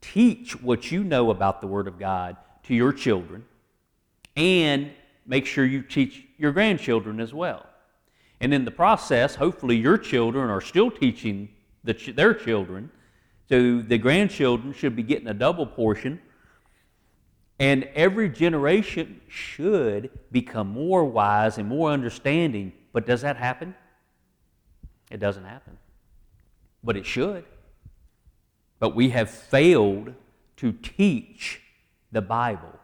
teach 0.00 0.60
what 0.60 0.90
you 0.90 1.04
know 1.04 1.30
about 1.30 1.60
the 1.60 1.66
Word 1.66 1.88
of 1.88 1.98
God 1.98 2.36
to 2.64 2.74
your 2.74 2.92
children 2.92 3.44
and 4.36 4.90
make 5.26 5.46
sure 5.46 5.64
you 5.64 5.82
teach 5.82 6.24
your 6.36 6.52
grandchildren 6.52 7.20
as 7.20 7.34
well. 7.34 7.66
And 8.40 8.54
in 8.54 8.64
the 8.64 8.70
process, 8.70 9.34
hopefully 9.34 9.76
your 9.76 9.98
children 9.98 10.48
are 10.48 10.60
still 10.60 10.90
teaching 10.90 11.48
the, 11.84 11.92
their 12.12 12.34
children 12.34 12.90
So 13.48 13.80
the 13.80 13.98
grandchildren 13.98 14.72
should 14.74 14.94
be 14.94 15.02
getting 15.02 15.28
a 15.28 15.34
double 15.34 15.66
portion. 15.66 16.20
And 17.58 17.84
every 17.94 18.28
generation 18.28 19.20
should 19.26 20.10
become 20.30 20.68
more 20.68 21.04
wise 21.04 21.58
and 21.58 21.68
more 21.68 21.90
understanding. 21.90 22.72
But 22.92 23.06
does 23.06 23.22
that 23.22 23.36
happen? 23.36 23.74
It 25.10 25.20
doesn't 25.20 25.44
happen. 25.44 25.78
But 26.82 26.96
it 26.96 27.06
should. 27.06 27.44
But 28.78 28.94
we 28.94 29.10
have 29.10 29.30
failed 29.30 30.14
to 30.56 30.72
teach 30.72 31.60
the 32.12 32.22
Bible. 32.22 32.78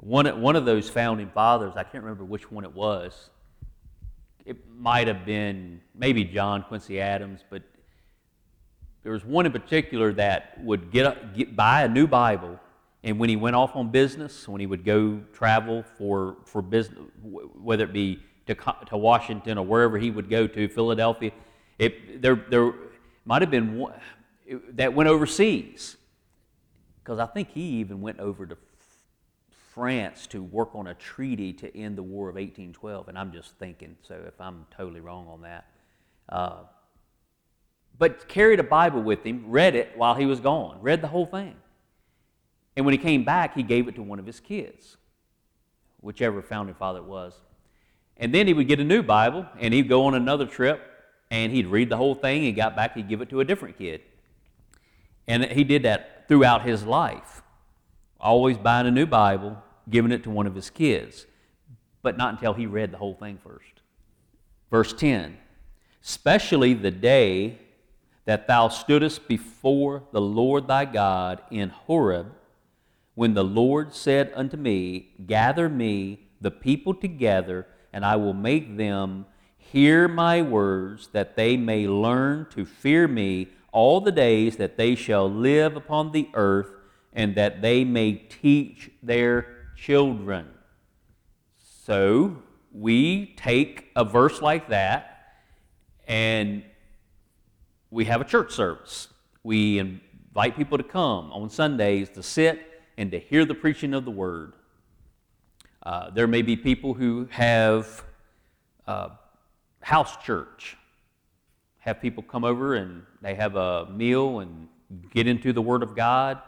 One, 0.00 0.40
one 0.40 0.56
of 0.56 0.64
those 0.64 0.88
founding 0.88 1.30
fathers, 1.30 1.74
I 1.76 1.82
can't 1.82 2.04
remember 2.04 2.24
which 2.24 2.50
one 2.50 2.64
it 2.64 2.74
was, 2.74 3.30
it 4.44 4.56
might 4.70 5.08
have 5.08 5.24
been 5.24 5.80
maybe 5.94 6.24
John 6.24 6.62
Quincy 6.62 7.00
Adams, 7.00 7.40
but 7.50 7.62
there 9.02 9.12
was 9.12 9.24
one 9.24 9.46
in 9.46 9.52
particular 9.52 10.12
that 10.14 10.62
would 10.62 10.90
get, 10.90 11.34
get 11.34 11.56
buy 11.56 11.82
a 11.82 11.88
new 11.88 12.06
Bible, 12.06 12.60
and 13.02 13.18
when 13.18 13.28
he 13.28 13.36
went 13.36 13.56
off 13.56 13.74
on 13.74 13.90
business, 13.90 14.48
when 14.48 14.60
he 14.60 14.66
would 14.66 14.84
go 14.84 15.20
travel 15.32 15.84
for, 15.96 16.38
for 16.44 16.62
business, 16.62 16.98
whether 17.22 17.84
it 17.84 17.92
be 17.92 18.20
to, 18.46 18.54
to 18.86 18.96
Washington 18.96 19.58
or 19.58 19.66
wherever 19.66 19.98
he 19.98 20.10
would 20.10 20.30
go 20.30 20.46
to, 20.46 20.68
Philadelphia, 20.68 21.32
it, 21.78 22.22
there, 22.22 22.36
there 22.48 22.72
might 23.24 23.42
have 23.42 23.50
been 23.50 23.78
one 23.78 23.94
that 24.70 24.94
went 24.94 25.08
overseas. 25.08 25.96
Because 27.02 27.18
I 27.18 27.26
think 27.26 27.50
he 27.50 27.60
even 27.60 28.00
went 28.00 28.18
over 28.18 28.46
to 28.46 28.56
France 29.74 30.26
to 30.28 30.42
work 30.42 30.70
on 30.74 30.86
a 30.86 30.94
treaty 30.94 31.52
to 31.52 31.76
end 31.76 31.98
the 31.98 32.02
War 32.02 32.28
of 32.28 32.36
1812, 32.36 33.08
and 33.08 33.18
I'm 33.18 33.32
just 33.32 33.56
thinking, 33.58 33.96
so 34.02 34.20
if 34.26 34.40
I'm 34.40 34.66
totally 34.76 35.00
wrong 35.00 35.28
on 35.28 35.42
that. 35.42 35.66
Uh, 36.28 36.60
but 37.98 38.28
carried 38.28 38.58
a 38.58 38.64
Bible 38.64 39.02
with 39.02 39.22
him, 39.22 39.44
read 39.48 39.74
it 39.74 39.92
while 39.96 40.14
he 40.14 40.26
was 40.26 40.40
gone, 40.40 40.78
read 40.80 41.02
the 41.02 41.08
whole 41.08 41.26
thing. 41.26 41.54
And 42.76 42.84
when 42.84 42.92
he 42.92 42.98
came 42.98 43.24
back, 43.24 43.54
he 43.54 43.62
gave 43.62 43.88
it 43.88 43.94
to 43.96 44.02
one 44.02 44.18
of 44.18 44.26
his 44.26 44.40
kids, 44.40 44.96
whichever 46.00 46.42
founding 46.42 46.74
father 46.74 47.00
it 47.00 47.04
was. 47.04 47.34
And 48.18 48.34
then 48.34 48.46
he 48.46 48.54
would 48.54 48.68
get 48.68 48.80
a 48.80 48.84
new 48.84 49.02
Bible, 49.02 49.46
and 49.58 49.74
he'd 49.74 49.88
go 49.88 50.06
on 50.06 50.14
another 50.14 50.46
trip, 50.46 50.80
and 51.30 51.52
he'd 51.52 51.66
read 51.66 51.88
the 51.88 51.96
whole 51.96 52.14
thing. 52.14 52.42
He 52.42 52.52
got 52.52 52.74
back, 52.74 52.94
he'd 52.94 53.08
give 53.08 53.20
it 53.20 53.28
to 53.30 53.40
a 53.40 53.44
different 53.44 53.76
kid. 53.76 54.00
And 55.28 55.44
he 55.44 55.64
did 55.64 55.82
that 55.82 56.26
throughout 56.28 56.62
his 56.62 56.84
life, 56.84 57.42
always 58.20 58.56
buying 58.56 58.86
a 58.86 58.90
new 58.90 59.06
Bible, 59.06 59.62
giving 59.90 60.12
it 60.12 60.22
to 60.24 60.30
one 60.30 60.46
of 60.46 60.54
his 60.54 60.70
kids, 60.70 61.26
but 62.02 62.16
not 62.16 62.34
until 62.34 62.54
he 62.54 62.66
read 62.66 62.92
the 62.92 62.98
whole 62.98 63.14
thing 63.14 63.38
first. 63.42 63.82
Verse 64.70 64.92
10 64.92 65.36
Especially 66.02 66.74
the 66.74 66.90
day 66.90 67.58
that 68.24 68.46
thou 68.46 68.68
stoodest 68.68 69.26
before 69.26 70.02
the 70.12 70.20
Lord 70.20 70.68
thy 70.68 70.84
God 70.84 71.40
in 71.50 71.70
Horeb, 71.70 72.32
when 73.14 73.34
the 73.34 73.44
Lord 73.44 73.94
said 73.94 74.32
unto 74.34 74.56
me, 74.56 75.08
Gather 75.26 75.68
me 75.68 76.20
the 76.40 76.50
people 76.50 76.94
together, 76.94 77.66
and 77.96 78.04
I 78.04 78.16
will 78.16 78.34
make 78.34 78.76
them 78.76 79.24
hear 79.56 80.06
my 80.06 80.42
words, 80.42 81.08
that 81.12 81.34
they 81.34 81.56
may 81.56 81.88
learn 81.88 82.46
to 82.50 82.66
fear 82.66 83.08
me 83.08 83.48
all 83.72 84.02
the 84.02 84.12
days 84.12 84.58
that 84.58 84.76
they 84.76 84.94
shall 84.94 85.30
live 85.30 85.76
upon 85.76 86.12
the 86.12 86.28
earth, 86.34 86.68
and 87.14 87.34
that 87.36 87.62
they 87.62 87.84
may 87.84 88.12
teach 88.12 88.90
their 89.02 89.70
children. 89.78 90.46
So 91.58 92.42
we 92.70 93.34
take 93.34 93.86
a 93.96 94.04
verse 94.04 94.42
like 94.42 94.68
that 94.68 95.38
and 96.06 96.64
we 97.90 98.04
have 98.04 98.20
a 98.20 98.24
church 98.24 98.52
service. 98.52 99.08
We 99.42 99.78
invite 99.78 100.54
people 100.54 100.76
to 100.76 100.84
come 100.84 101.32
on 101.32 101.48
Sundays 101.48 102.10
to 102.10 102.22
sit 102.22 102.60
and 102.98 103.10
to 103.10 103.18
hear 103.18 103.46
the 103.46 103.54
preaching 103.54 103.94
of 103.94 104.04
the 104.04 104.10
word. 104.10 104.52
Uh, 105.86 106.10
there 106.10 106.26
may 106.26 106.42
be 106.42 106.56
people 106.56 106.94
who 106.94 107.28
have 107.30 108.02
uh, 108.88 109.10
house 109.78 110.16
church, 110.16 110.76
have 111.78 112.00
people 112.00 112.24
come 112.24 112.42
over 112.42 112.74
and 112.74 113.04
they 113.22 113.36
have 113.36 113.54
a 113.54 113.86
meal 113.86 114.40
and 114.40 114.66
get 115.12 115.28
into 115.28 115.52
the 115.52 115.62
Word 115.62 115.84
of 115.84 115.94
God. 115.94 116.42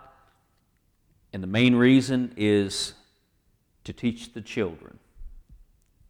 And 1.32 1.40
the 1.40 1.46
main 1.46 1.76
reason 1.76 2.34
is 2.36 2.94
to 3.84 3.92
teach 3.92 4.32
the 4.32 4.40
children, 4.40 4.98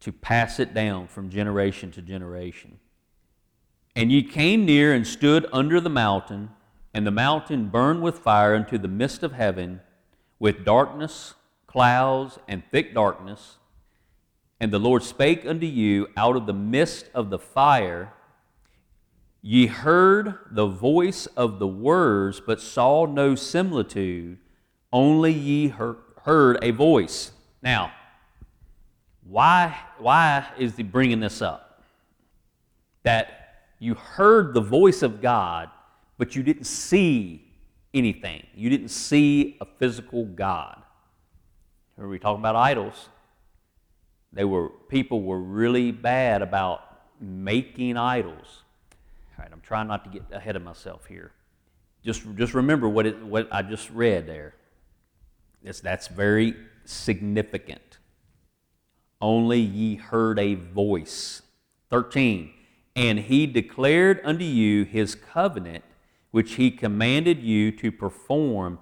to 0.01 0.11
pass 0.11 0.59
it 0.59 0.73
down 0.73 1.07
from 1.07 1.29
generation 1.29 1.91
to 1.93 2.01
generation. 2.01 2.79
And 3.95 4.11
ye 4.11 4.23
came 4.23 4.65
near 4.65 4.95
and 4.95 5.07
stood 5.07 5.45
under 5.53 5.83
the 5.83 5.91
mountain, 5.91 6.49
and 6.95 7.07
the 7.07 7.11
mountain 7.11 7.69
burned 7.69 8.01
with 8.03 8.21
fire 8.21 8.55
into 8.55 8.79
the 8.79 8.89
midst 8.89 9.23
of 9.23 9.33
heaven, 9.33 9.83
with 10.39 10.65
darkness, 10.65 11.35
clouds, 11.69 12.39
and 12.49 12.65
thick 12.73 12.95
darkness. 12.95 13.59
And 14.59 14.73
the 14.73 14.81
Lord 14.81 15.05
spake 15.05 15.47
unto 15.47 15.67
you 15.67 16.09
out 16.17 16.35
of 16.35 16.47
the 16.47 16.53
midst 16.53 17.09
of 17.15 17.31
the 17.31 17.39
fire. 17.39 18.13
Ye 19.41 19.67
heard 19.67 20.39
the 20.51 20.67
voice 20.67 21.27
of 21.27 21.61
the 21.61 21.69
words, 21.69 22.41
but 22.45 22.61
saw 22.61 23.07
no 23.07 23.37
similitude, 23.37 24.39
only 24.93 25.33
ye 25.33 25.69
heard 25.69 26.59
a 26.61 26.73
voice. 26.73 27.31
Now, 27.63 27.93
why, 29.23 29.77
why 29.99 30.49
is 30.59 30.77
he 30.77 30.83
bringing 30.83 31.21
this 31.21 31.41
up? 31.41 31.85
That 33.05 33.67
you 33.79 33.95
heard 33.95 34.55
the 34.55 34.61
voice 34.61 35.03
of 35.03 35.21
God, 35.21 35.71
but 36.17 36.35
you 36.35 36.43
didn't 36.43 36.65
see 36.65 37.45
anything. 37.95 38.45
You 38.55 38.71
didn't 38.71 38.89
see 38.89 39.57
a 39.61 39.67
physical 39.79 40.25
God. 40.25 40.83
Are 41.99 42.09
we 42.09 42.19
talking 42.19 42.41
about 42.41 42.57
idols? 42.57 43.09
They 44.33 44.45
were 44.45 44.69
people 44.89 45.23
were 45.23 45.41
really 45.41 45.91
bad 45.91 46.43
about 46.43 46.83
making 47.21 47.97
idols. 47.97 48.63
All 49.39 49.45
right, 49.45 49.53
I'm 49.53 49.61
trying 49.61 49.89
not 49.89 50.05
to 50.05 50.11
get 50.11 50.25
ahead 50.33 50.57
of 50.57 50.63
myself 50.63 51.07
here. 51.07 51.33
Just, 52.05 52.23
just 52.37 52.55
remember 52.55 52.89
what, 52.89 53.07
it, 53.07 53.23
what 53.23 53.49
I 53.53 53.63
just 53.63 53.91
read 53.91 54.27
there. 54.27 54.55
It's, 55.63 55.81
that's 55.81 56.09
very 56.09 56.55
significant. 56.85 57.99
Only 59.21 59.61
ye 59.61 59.97
heard 59.97 60.39
a 60.39 60.55
voice. 60.55 61.43
13. 61.91 62.51
And 62.95 63.19
he 63.21 63.47
declared 63.47 64.21
unto 64.25 64.45
you 64.45 64.85
his 64.85 65.15
covenant, 65.15 65.85
which 66.31 66.55
he 66.55 66.71
commanded 66.71 67.43
you 67.43 67.73
to 67.73 67.91
perform, 67.91 68.79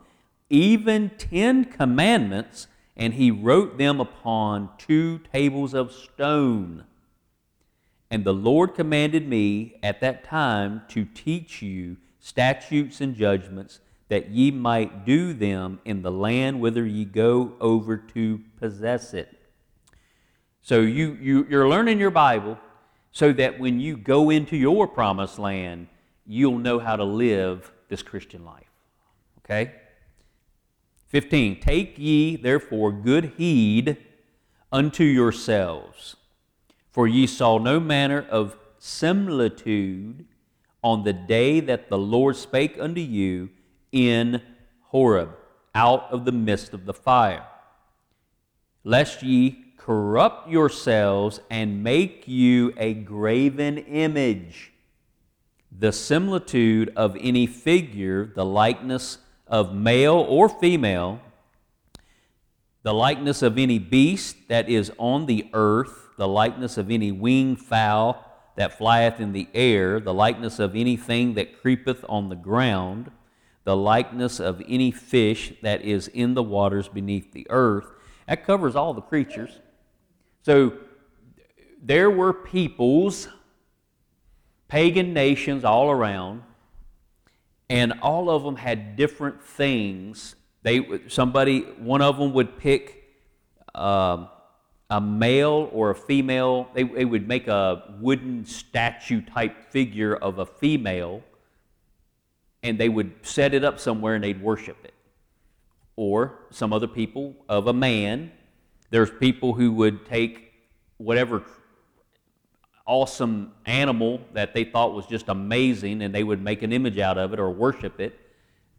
even 0.50 1.10
ten 1.18 1.64
commandments, 1.64 2.66
and 2.96 3.14
he 3.14 3.30
wrote 3.30 3.78
them 3.78 4.00
upon 4.00 4.70
two 4.78 5.18
tables 5.32 5.74
of 5.74 5.92
stone. 5.92 6.84
And 8.10 8.24
the 8.24 8.32
Lord 8.32 8.74
commanded 8.74 9.28
me 9.28 9.78
at 9.82 10.00
that 10.00 10.24
time 10.24 10.82
to 10.88 11.04
teach 11.04 11.60
you 11.60 11.96
statutes 12.20 13.00
and 13.00 13.14
judgments 13.14 13.80
that 14.08 14.30
ye 14.30 14.50
might 14.50 15.04
do 15.04 15.32
them 15.32 15.80
in 15.84 16.02
the 16.02 16.10
land 16.10 16.60
whither 16.60 16.86
ye 16.86 17.04
go 17.04 17.52
over 17.60 17.96
to 17.96 18.40
possess 18.58 19.12
it. 19.12 19.36
So 20.62 20.80
you, 20.80 21.18
you, 21.20 21.46
you're 21.50 21.68
learning 21.68 21.98
your 21.98 22.10
Bible 22.10 22.58
so 23.12 23.32
that 23.32 23.58
when 23.58 23.80
you 23.80 23.96
go 23.96 24.30
into 24.30 24.56
your 24.56 24.86
promised 24.86 25.38
land, 25.38 25.88
you'll 26.26 26.58
know 26.58 26.78
how 26.78 26.96
to 26.96 27.04
live 27.04 27.72
this 27.88 28.02
Christian 28.02 28.44
life. 28.44 28.70
Okay? 29.38 29.72
15. 31.06 31.60
Take 31.60 31.98
ye 31.98 32.36
therefore 32.36 32.90
good 32.92 33.32
heed 33.36 33.96
unto 34.72 35.04
yourselves, 35.04 36.16
for 36.90 37.06
ye 37.06 37.26
saw 37.26 37.58
no 37.58 37.78
manner 37.78 38.26
of 38.30 38.56
similitude 38.78 40.26
on 40.82 41.04
the 41.04 41.12
day 41.12 41.60
that 41.60 41.88
the 41.88 41.98
Lord 41.98 42.36
spake 42.36 42.76
unto 42.78 43.00
you 43.00 43.50
in 43.92 44.42
Horeb, 44.88 45.30
out 45.74 46.10
of 46.10 46.24
the 46.24 46.32
midst 46.32 46.74
of 46.74 46.86
the 46.86 46.94
fire. 46.94 47.46
Lest 48.84 49.22
ye 49.22 49.74
corrupt 49.76 50.48
yourselves 50.48 51.40
and 51.50 51.82
make 51.82 52.26
you 52.26 52.72
a 52.76 52.94
graven 52.94 53.78
image, 53.78 54.72
the 55.76 55.92
similitude 55.92 56.92
of 56.96 57.16
any 57.20 57.46
figure, 57.46 58.26
the 58.34 58.44
likeness 58.44 59.18
of 59.46 59.74
male 59.74 60.14
or 60.28 60.48
female, 60.48 61.20
the 62.82 62.94
likeness 62.94 63.42
of 63.42 63.58
any 63.58 63.78
beast 63.78 64.36
that 64.48 64.68
is 64.68 64.92
on 64.98 65.26
the 65.26 65.48
earth, 65.52 66.08
the 66.16 66.28
likeness 66.28 66.78
of 66.78 66.90
any 66.90 67.12
winged 67.12 67.60
fowl 67.60 68.22
that 68.56 68.78
flieth 68.78 69.20
in 69.20 69.32
the 69.32 69.48
air, 69.54 70.00
the 70.00 70.14
likeness 70.14 70.58
of 70.58 70.74
anything 70.74 71.34
that 71.34 71.60
creepeth 71.60 72.04
on 72.08 72.28
the 72.28 72.36
ground, 72.36 73.10
the 73.64 73.76
likeness 73.76 74.40
of 74.40 74.62
any 74.68 74.90
fish 74.90 75.52
that 75.62 75.82
is 75.82 76.08
in 76.08 76.34
the 76.34 76.42
waters 76.42 76.88
beneath 76.88 77.32
the 77.32 77.46
earth. 77.50 77.86
That 78.26 78.44
covers 78.44 78.76
all 78.76 78.94
the 78.94 79.02
creatures. 79.02 79.60
So 80.42 80.74
there 81.82 82.10
were 82.10 82.32
peoples, 82.32 83.28
pagan 84.68 85.12
nations 85.12 85.64
all 85.64 85.90
around, 85.90 86.42
and 87.68 87.94
all 88.02 88.30
of 88.30 88.42
them 88.44 88.56
had 88.56 88.96
different 88.96 89.42
things. 89.42 90.36
They 90.62 91.00
somebody 91.08 91.60
one 91.60 92.02
of 92.02 92.18
them 92.18 92.32
would 92.34 92.58
pick 92.58 93.04
um, 93.74 94.28
a 94.90 95.00
male 95.00 95.68
or 95.72 95.90
a 95.90 95.94
female. 95.94 96.68
They, 96.74 96.84
they 96.84 97.04
would 97.04 97.26
make 97.26 97.48
a 97.48 97.96
wooden 98.00 98.44
statue 98.44 99.20
type 99.20 99.70
figure 99.70 100.14
of 100.14 100.38
a 100.38 100.46
female, 100.46 101.22
and 102.62 102.78
they 102.78 102.88
would 102.88 103.14
set 103.22 103.54
it 103.54 103.64
up 103.64 103.78
somewhere 103.80 104.14
and 104.14 104.24
they'd 104.24 104.42
worship 104.42 104.84
it. 104.84 104.94
Or 105.96 106.40
some 106.50 106.72
other 106.72 106.88
people 106.88 107.34
of 107.48 107.66
a 107.66 107.72
man. 107.72 108.32
There's 108.90 109.10
people 109.10 109.54
who 109.54 109.72
would 109.72 110.06
take 110.06 110.52
whatever 110.98 111.42
awesome 112.86 113.52
animal 113.66 114.20
that 114.32 114.54
they 114.54 114.64
thought 114.64 114.94
was 114.94 115.06
just 115.06 115.28
amazing 115.28 116.02
and 116.02 116.14
they 116.14 116.22
would 116.22 116.40
make 116.40 116.62
an 116.62 116.72
image 116.72 116.98
out 116.98 117.18
of 117.18 117.32
it 117.32 117.40
or 117.40 117.50
worship 117.50 118.00
it. 118.00 118.18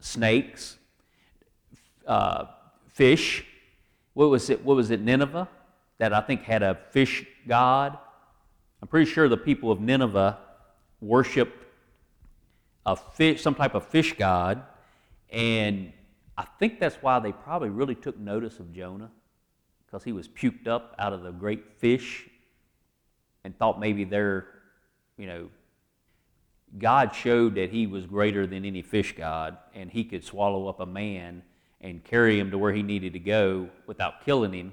Snakes 0.00 0.78
uh, 2.06 2.46
fish. 2.88 3.44
What 4.14 4.30
was 4.30 4.50
it 4.50 4.64
what 4.64 4.74
was 4.74 4.90
it 4.90 5.00
nineveh 5.00 5.48
that 5.98 6.12
i 6.12 6.20
think 6.20 6.42
had 6.42 6.62
a 6.62 6.74
fish 6.90 7.24
god? 7.46 7.96
I'm 8.82 8.88
pretty 8.88 9.10
sure 9.10 9.28
the 9.28 9.36
people 9.36 9.70
of 9.70 9.80
nineveh 9.80 10.38
worshiped 11.00 11.64
a 12.84 12.96
fish 12.96 13.42
some 13.42 13.54
type 13.54 13.74
of 13.74 13.86
fish 13.86 14.14
god 14.16 14.62
and 15.30 15.92
i 16.36 16.44
think 16.58 16.80
that's 16.80 16.96
why 16.96 17.18
they 17.20 17.30
probably 17.30 17.68
really 17.68 17.94
took 17.94 18.18
notice 18.18 18.58
of 18.58 18.72
jonah 18.72 19.10
because 19.86 20.02
he 20.02 20.12
was 20.12 20.26
puked 20.26 20.66
up 20.66 20.96
out 20.98 21.12
of 21.12 21.22
the 21.22 21.30
great 21.30 21.78
fish 21.78 22.28
and 23.44 23.56
thought 23.58 23.80
maybe 23.80 24.04
they're, 24.04 24.46
you 25.16 25.26
know, 25.26 25.48
God 26.76 27.14
showed 27.14 27.54
that 27.54 27.70
he 27.70 27.86
was 27.86 28.04
greater 28.04 28.46
than 28.46 28.64
any 28.64 28.82
fish 28.82 29.16
god, 29.16 29.56
and 29.74 29.90
he 29.90 30.04
could 30.04 30.24
swallow 30.24 30.68
up 30.68 30.80
a 30.80 30.86
man 30.86 31.42
and 31.80 32.04
carry 32.04 32.38
him 32.38 32.50
to 32.50 32.58
where 32.58 32.72
he 32.72 32.82
needed 32.82 33.12
to 33.14 33.18
go 33.18 33.68
without 33.86 34.24
killing 34.24 34.52
him 34.52 34.72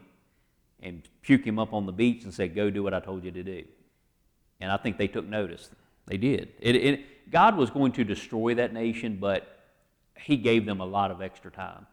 and 0.81 1.03
puke 1.21 1.45
him 1.45 1.57
up 1.57 1.73
on 1.73 1.85
the 1.85 1.91
beach 1.91 2.23
and 2.23 2.33
say, 2.33 2.47
Go 2.47 2.69
do 2.69 2.83
what 2.83 2.93
I 2.93 2.99
told 2.99 3.23
you 3.23 3.31
to 3.31 3.43
do. 3.43 3.63
And 4.59 4.71
I 4.71 4.77
think 4.77 4.97
they 4.97 5.07
took 5.07 5.25
notice. 5.25 5.69
They 6.07 6.17
did. 6.17 6.53
It, 6.59 6.75
it, 6.75 7.31
God 7.31 7.57
was 7.57 7.69
going 7.69 7.91
to 7.93 8.03
destroy 8.03 8.55
that 8.55 8.73
nation, 8.73 9.17
but 9.19 9.59
he 10.17 10.37
gave 10.37 10.65
them 10.65 10.81
a 10.81 10.85
lot 10.85 11.11
of 11.11 11.21
extra 11.21 11.51
time. 11.51 11.87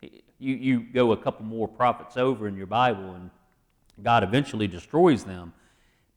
You, 0.00 0.54
you 0.54 0.80
go 0.80 1.12
a 1.12 1.16
couple 1.16 1.44
more 1.44 1.66
prophets 1.66 2.16
over 2.16 2.46
in 2.46 2.56
your 2.56 2.66
Bible, 2.66 3.14
and 3.14 3.30
God 4.02 4.22
eventually 4.22 4.68
destroys 4.68 5.24
them. 5.24 5.52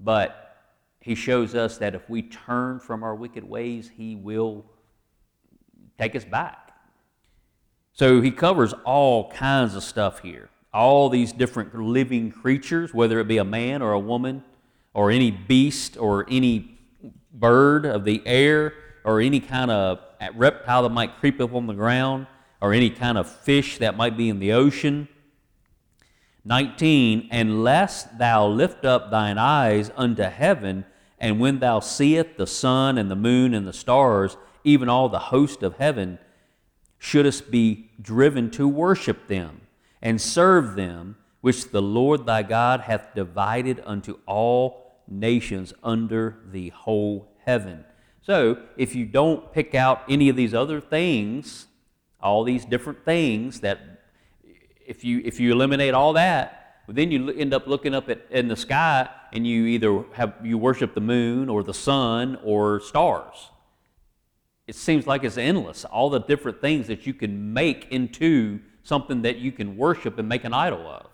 But 0.04 0.56
he 1.00 1.16
shows 1.16 1.56
us 1.56 1.78
that 1.78 1.96
if 1.96 2.10
we 2.10 2.22
turn 2.22 2.80
from 2.80 3.04
our 3.04 3.16
wicked 3.16 3.44
ways, 3.44 3.92
he 3.96 4.16
will 4.16 4.66
take 5.98 6.16
us 6.16 6.26
back. 6.26 6.72
So 7.94 8.22
he 8.22 8.32
covers 8.32 8.74
all 8.86 9.30
kinds 9.32 9.76
of 9.76 9.84
stuff 9.84 10.20
here. 10.20 10.50
All 10.74 11.10
these 11.10 11.34
different 11.34 11.76
living 11.76 12.32
creatures, 12.32 12.94
whether 12.94 13.20
it 13.20 13.28
be 13.28 13.38
a 13.38 13.44
man 13.44 13.82
or 13.82 13.92
a 13.92 14.00
woman, 14.00 14.44
or 14.94 15.12
any 15.12 15.32
beast 15.32 15.98
or 15.98 16.26
any 16.30 16.80
bird 17.34 17.86
of 17.86 18.06
the 18.06 18.22
air, 18.26 18.74
or 19.04 19.20
any 19.20 19.40
kind 19.40 19.72
of 19.72 20.00
reptile 20.36 20.84
that 20.84 20.90
might 20.90 21.18
creep 21.18 21.42
up 21.42 21.54
on 21.54 21.68
the 21.68 21.74
ground, 21.74 22.28
or 22.62 22.74
any 22.74 22.90
kind 22.90 23.18
of 23.18 23.30
fish 23.30 23.80
that 23.80 23.98
might 23.98 24.16
be 24.16 24.30
in 24.30 24.40
the 24.40 24.54
ocean 24.54 25.08
19, 26.44 27.28
and 27.32 27.64
lest 27.64 28.18
thou 28.18 28.48
lift 28.48 28.86
up 28.86 29.12
thine 29.12 29.38
eyes 29.38 29.92
unto 29.96 30.24
heaven, 30.24 30.86
and 31.20 31.40
when 31.40 31.60
thou 31.60 31.80
seest 31.80 32.38
the 32.38 32.48
sun 32.48 32.98
and 32.98 33.12
the 33.12 33.16
moon 33.16 33.54
and 33.54 33.68
the 33.68 33.74
stars, 33.74 34.38
even 34.64 34.90
all 34.90 35.08
the 35.10 35.20
host 35.20 35.62
of 35.62 35.78
heaven, 35.78 36.18
shouldest 36.98 37.52
be 37.52 37.90
driven 38.02 38.50
to 38.52 38.68
worship 38.68 39.28
them 39.28 39.62
and 40.02 40.20
serve 40.20 40.76
them, 40.76 41.16
which 41.42 41.72
the 41.72 41.82
Lord 41.82 42.26
thy 42.26 42.44
God 42.44 42.82
hath 42.82 43.14
divided 43.16 43.82
unto 43.86 44.20
all 44.26 45.02
nations 45.08 45.74
under 45.84 46.38
the 46.52 46.70
whole 46.70 47.32
heaven. 47.46 47.86
So, 48.22 48.60
if 48.78 48.96
you 48.96 49.06
don't 49.06 49.52
pick 49.52 49.74
out 49.74 50.04
any 50.08 50.30
of 50.30 50.36
these 50.36 50.54
other 50.54 50.80
things, 50.80 51.68
all 52.22 52.44
these 52.44 52.66
different 52.66 53.04
things 53.04 53.62
that 53.62 53.91
if 54.86 55.04
you 55.04 55.22
if 55.24 55.40
you 55.40 55.52
eliminate 55.52 55.94
all 55.94 56.14
that, 56.14 56.84
then 56.88 57.12
you 57.12 57.30
end 57.32 57.54
up 57.54 57.68
looking 57.68 57.94
up 57.94 58.10
at, 58.10 58.26
in 58.30 58.48
the 58.48 58.56
sky 58.56 59.10
and 59.34 59.46
you 59.46 59.66
either 59.66 60.04
have 60.14 60.34
you 60.44 60.58
worship 60.58 60.94
the 60.94 61.02
moon 61.02 61.50
or 61.50 61.64
the 61.64 61.74
sun 61.74 62.38
or 62.44 62.80
stars. 62.80 63.50
It 64.68 64.76
seems 64.76 65.08
like 65.08 65.24
it's 65.24 65.38
endless. 65.38 65.86
All 65.86 66.10
the 66.10 66.20
different 66.20 66.62
things 66.62 66.88
that 66.88 67.06
you 67.06 67.14
can 67.14 67.54
make 67.54 67.88
into 67.92 68.60
something 68.84 69.24
that 69.24 69.38
you 69.38 69.52
can 69.52 69.78
worship 69.78 70.18
and 70.18 70.28
make 70.28 70.44
an 70.44 70.54
idol 70.54 70.88
of. 70.88 71.08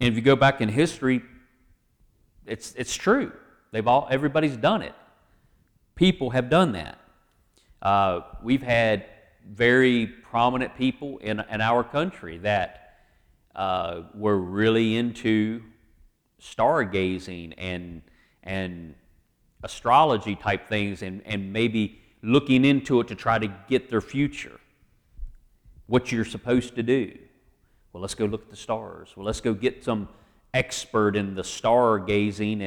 And 0.00 0.08
if 0.08 0.16
you 0.16 0.22
go 0.22 0.36
back 0.36 0.60
in 0.60 0.68
history, 0.68 1.22
it's 2.46 2.74
it's 2.74 2.94
true. 2.94 3.32
They've 3.70 3.86
all 3.86 4.08
everybody's 4.10 4.56
done 4.56 4.82
it. 4.82 4.94
People 5.94 6.30
have 6.30 6.50
done 6.50 6.72
that. 6.72 6.98
Uh, 7.80 8.20
we've 8.42 8.62
had 8.62 9.06
very 9.50 10.06
prominent 10.06 10.76
people 10.76 11.18
in, 11.18 11.40
in 11.50 11.60
our 11.60 11.84
country 11.84 12.38
that 12.38 12.98
uh, 13.54 14.02
were 14.14 14.38
really 14.38 14.96
into 14.96 15.62
stargazing 16.40 17.54
and, 17.58 18.02
and 18.42 18.94
astrology 19.62 20.34
type 20.34 20.68
things 20.68 21.02
and, 21.02 21.22
and 21.24 21.52
maybe 21.52 22.00
looking 22.22 22.64
into 22.64 23.00
it 23.00 23.08
to 23.08 23.14
try 23.14 23.38
to 23.38 23.52
get 23.68 23.90
their 23.90 24.00
future. 24.00 24.58
What 25.86 26.10
you're 26.10 26.24
supposed 26.24 26.74
to 26.76 26.82
do. 26.82 27.18
Well, 27.92 28.00
let's 28.00 28.14
go 28.14 28.24
look 28.24 28.42
at 28.42 28.50
the 28.50 28.56
stars. 28.56 29.12
Well, 29.16 29.26
let's 29.26 29.40
go 29.40 29.52
get 29.52 29.84
some 29.84 30.08
expert 30.54 31.16
in 31.16 31.34
the 31.34 31.42
stargazing 31.42 32.60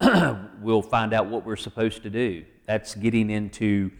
and 0.00 0.48
we'll 0.60 0.82
find 0.82 1.12
out 1.12 1.26
what 1.26 1.44
we're 1.44 1.56
supposed 1.56 2.02
to 2.04 2.10
do. 2.10 2.44
That's 2.66 2.94
getting 2.94 3.30
into 3.30 3.90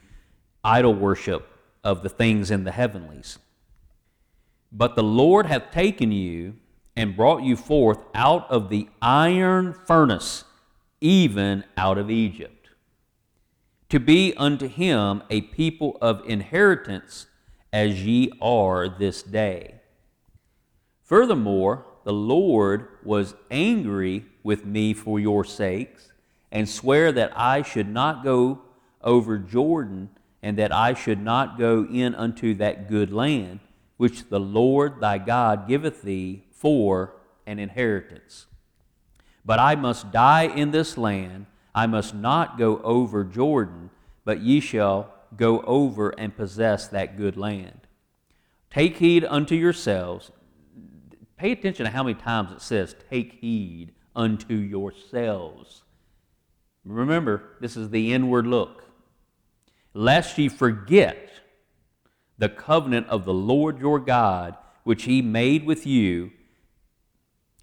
idol 0.62 0.94
worship 0.94 1.55
of 1.86 2.02
the 2.02 2.08
things 2.08 2.50
in 2.50 2.64
the 2.64 2.72
heavenlies. 2.72 3.38
But 4.72 4.96
the 4.96 5.04
Lord 5.04 5.46
hath 5.46 5.70
taken 5.70 6.10
you 6.10 6.56
and 6.96 7.14
brought 7.14 7.44
you 7.44 7.54
forth 7.54 8.00
out 8.12 8.50
of 8.50 8.70
the 8.70 8.88
iron 9.00 9.72
furnace, 9.72 10.42
even 11.00 11.62
out 11.76 11.96
of 11.96 12.10
Egypt, 12.10 12.70
to 13.88 14.00
be 14.00 14.34
unto 14.36 14.66
him 14.66 15.22
a 15.30 15.42
people 15.42 15.96
of 16.02 16.28
inheritance, 16.28 17.26
as 17.72 18.04
ye 18.04 18.32
are 18.42 18.88
this 18.88 19.22
day. 19.22 19.76
Furthermore, 21.04 21.86
the 22.02 22.12
Lord 22.12 22.88
was 23.04 23.36
angry 23.48 24.24
with 24.42 24.64
me 24.64 24.92
for 24.92 25.20
your 25.20 25.44
sakes, 25.44 26.10
and 26.50 26.68
sware 26.68 27.12
that 27.12 27.30
I 27.38 27.62
should 27.62 27.88
not 27.88 28.24
go 28.24 28.62
over 29.02 29.38
Jordan 29.38 30.10
and 30.46 30.56
that 30.56 30.72
I 30.72 30.94
should 30.94 31.20
not 31.20 31.58
go 31.58 31.84
in 31.90 32.14
unto 32.14 32.54
that 32.54 32.88
good 32.88 33.12
land 33.12 33.58
which 33.96 34.28
the 34.28 34.38
Lord 34.38 35.00
thy 35.00 35.18
God 35.18 35.66
giveth 35.66 36.02
thee 36.02 36.44
for 36.52 37.16
an 37.48 37.58
inheritance. 37.58 38.46
But 39.44 39.58
I 39.58 39.74
must 39.74 40.12
die 40.12 40.44
in 40.44 40.70
this 40.70 40.96
land, 40.96 41.46
I 41.74 41.88
must 41.88 42.14
not 42.14 42.58
go 42.58 42.78
over 42.82 43.24
Jordan, 43.24 43.90
but 44.24 44.38
ye 44.38 44.60
shall 44.60 45.12
go 45.36 45.62
over 45.62 46.10
and 46.10 46.36
possess 46.36 46.86
that 46.86 47.16
good 47.16 47.36
land. 47.36 47.80
Take 48.70 48.98
heed 48.98 49.24
unto 49.24 49.56
yourselves. 49.56 50.30
Pay 51.36 51.50
attention 51.50 51.86
to 51.86 51.90
how 51.90 52.04
many 52.04 52.14
times 52.14 52.52
it 52.52 52.62
says, 52.62 52.94
Take 53.10 53.40
heed 53.40 53.94
unto 54.14 54.54
yourselves. 54.54 55.82
Remember, 56.84 57.42
this 57.60 57.76
is 57.76 57.90
the 57.90 58.12
inward 58.12 58.46
look 58.46 58.85
lest 59.96 60.36
ye 60.36 60.48
forget 60.48 61.30
the 62.38 62.50
covenant 62.50 63.08
of 63.08 63.24
the 63.24 63.32
Lord 63.32 63.80
your 63.80 63.98
God, 63.98 64.54
which 64.84 65.04
he 65.04 65.22
made 65.22 65.64
with 65.64 65.86
you, 65.86 66.32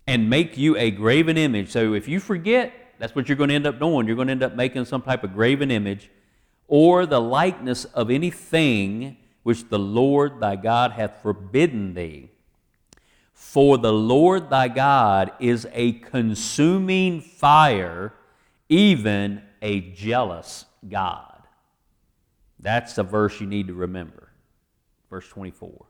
and 0.08 0.30
make 0.30 0.58
you 0.58 0.76
a 0.76 0.90
graven 0.90 1.38
image. 1.38 1.70
So 1.70 1.94
if 1.94 2.08
you 2.08 2.20
forget, 2.20 2.74
that's 2.98 3.16
what 3.16 3.30
you're 3.30 3.38
going 3.38 3.50
to 3.50 3.56
end 3.56 3.68
up 3.68 3.80
doing. 3.80 4.08
You're 4.08 4.16
going 4.16 4.30
to 4.30 4.32
end 4.32 4.44
up 4.44 4.56
making 4.56 4.86
some 4.86 5.04
type 5.04 5.24
of 5.24 5.34
graven 5.34 5.70
image, 5.70 6.10
or 6.68 7.06
the 7.06 7.22
likeness 7.22 7.86
of 7.86 8.10
anything 8.10 9.18
which 9.44 9.70
the 9.70 9.80
Lord 9.80 10.40
thy 10.40 10.56
God 10.56 10.94
hath 10.94 11.22
forbidden 11.22 11.94
thee. 11.94 12.32
For 13.32 13.78
the 13.78 13.94
Lord 13.94 14.50
thy 14.50 14.70
God 14.70 15.34
is 15.40 15.68
a 15.72 15.94
consuming 15.94 17.22
fire, 17.22 18.14
even 18.70 19.44
a 19.62 19.82
jealous 19.92 20.66
God. 20.90 21.33
That's 22.64 22.96
the 22.96 23.04
verse 23.04 23.40
you 23.40 23.46
need 23.46 23.68
to 23.68 23.74
remember. 23.74 24.30
Verse 25.10 25.28
24. 25.28 25.86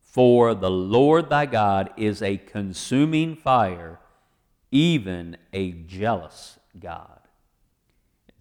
For 0.00 0.54
the 0.54 0.70
Lord 0.70 1.30
thy 1.30 1.46
God 1.46 1.90
is 1.96 2.20
a 2.20 2.36
consuming 2.36 3.36
fire, 3.36 4.00
even 4.70 5.36
a 5.52 5.72
jealous 5.72 6.58
God. 6.78 7.20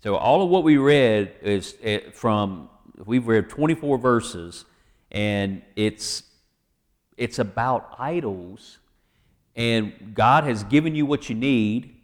So, 0.01 0.15
all 0.15 0.43
of 0.43 0.49
what 0.49 0.63
we 0.63 0.77
read 0.77 1.33
is 1.41 1.75
eh, 1.81 2.09
from 2.11 2.69
We've 3.05 3.27
read 3.27 3.49
24 3.49 3.97
verses, 3.97 4.65
and 5.11 5.61
it's 5.75 6.23
it's 7.17 7.39
about 7.39 7.95
idols, 7.97 8.79
and 9.55 10.13
God 10.13 10.43
has 10.43 10.63
given 10.63 10.95
you 10.95 11.05
what 11.05 11.27
you 11.29 11.35
need, 11.35 11.95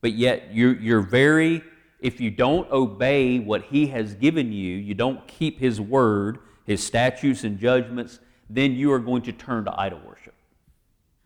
but 0.00 0.12
yet 0.12 0.54
you're 0.54 0.74
you're 0.74 1.00
very 1.00 1.62
if 2.00 2.20
you 2.20 2.30
don't 2.30 2.70
obey 2.70 3.38
what 3.38 3.64
He 3.64 3.88
has 3.88 4.14
given 4.14 4.52
you, 4.52 4.76
you 4.76 4.94
don't 4.94 5.26
keep 5.26 5.58
His 5.58 5.80
word, 5.80 6.38
His 6.64 6.82
statutes 6.82 7.44
and 7.44 7.58
judgments, 7.58 8.20
then 8.48 8.72
you 8.72 8.92
are 8.92 8.98
going 8.98 9.22
to 9.22 9.32
turn 9.32 9.64
to 9.64 9.80
idol 9.80 10.00
worship. 10.06 10.34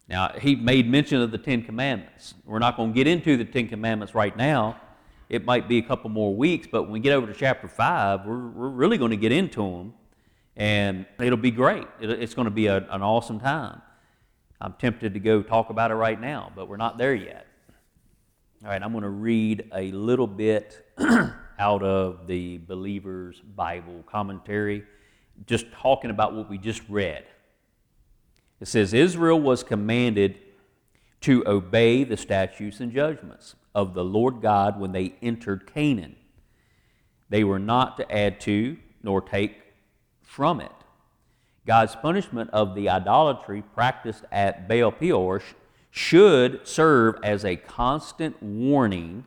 Now, 0.08 0.32
he 0.38 0.56
made 0.56 0.88
mention 0.88 1.22
of 1.22 1.30
the 1.30 1.38
Ten 1.38 1.62
Commandments. 1.62 2.34
We're 2.44 2.58
not 2.58 2.76
going 2.76 2.92
to 2.92 2.94
get 2.94 3.06
into 3.06 3.36
the 3.36 3.44
Ten 3.44 3.68
Commandments 3.68 4.14
right 4.14 4.36
now. 4.36 4.80
It 5.28 5.44
might 5.44 5.68
be 5.68 5.78
a 5.78 5.82
couple 5.82 6.10
more 6.10 6.34
weeks, 6.34 6.68
but 6.70 6.82
when 6.82 6.92
we 6.92 7.00
get 7.00 7.12
over 7.12 7.26
to 7.26 7.32
chapter 7.32 7.68
5, 7.68 8.26
we're, 8.26 8.48
we're 8.48 8.68
really 8.68 8.98
going 8.98 9.12
to 9.12 9.16
get 9.16 9.32
into 9.32 9.62
them, 9.62 9.94
and 10.56 11.06
it'll 11.18 11.38
be 11.38 11.50
great. 11.50 11.86
It, 12.00 12.10
it's 12.10 12.34
going 12.34 12.44
to 12.44 12.50
be 12.50 12.66
a, 12.66 12.78
an 12.90 13.00
awesome 13.00 13.40
time. 13.40 13.80
I'm 14.60 14.74
tempted 14.74 15.14
to 15.14 15.20
go 15.20 15.42
talk 15.42 15.70
about 15.70 15.90
it 15.90 15.94
right 15.94 16.20
now, 16.20 16.52
but 16.54 16.68
we're 16.68 16.76
not 16.76 16.98
there 16.98 17.14
yet. 17.14 17.46
All 18.64 18.70
right, 18.70 18.80
I'm 18.80 18.92
going 18.92 19.02
to 19.02 19.08
read 19.08 19.68
a 19.74 19.90
little 19.90 20.28
bit 20.28 20.86
out 21.58 21.82
of 21.82 22.28
the 22.28 22.58
Believer's 22.58 23.40
Bible 23.40 24.04
commentary, 24.06 24.84
just 25.46 25.66
talking 25.72 26.10
about 26.10 26.32
what 26.32 26.48
we 26.48 26.58
just 26.58 26.80
read. 26.88 27.24
It 28.60 28.68
says 28.68 28.94
Israel 28.94 29.40
was 29.40 29.64
commanded 29.64 30.38
to 31.22 31.42
obey 31.44 32.04
the 32.04 32.16
statutes 32.16 32.78
and 32.78 32.92
judgments 32.92 33.56
of 33.74 33.94
the 33.94 34.04
Lord 34.04 34.40
God 34.40 34.78
when 34.78 34.92
they 34.92 35.14
entered 35.20 35.66
Canaan. 35.66 36.14
They 37.30 37.42
were 37.42 37.58
not 37.58 37.96
to 37.96 38.12
add 38.12 38.40
to 38.42 38.76
nor 39.02 39.22
take 39.22 39.56
from 40.22 40.60
it. 40.60 40.70
God's 41.66 41.96
punishment 41.96 42.50
of 42.50 42.76
the 42.76 42.90
idolatry 42.90 43.64
practiced 43.74 44.22
at 44.30 44.68
Baal 44.68 44.92
Peor 44.92 45.42
should 45.95 46.66
serve 46.66 47.16
as 47.22 47.45
a 47.45 47.55
constant 47.55 48.43
warning. 48.43 49.24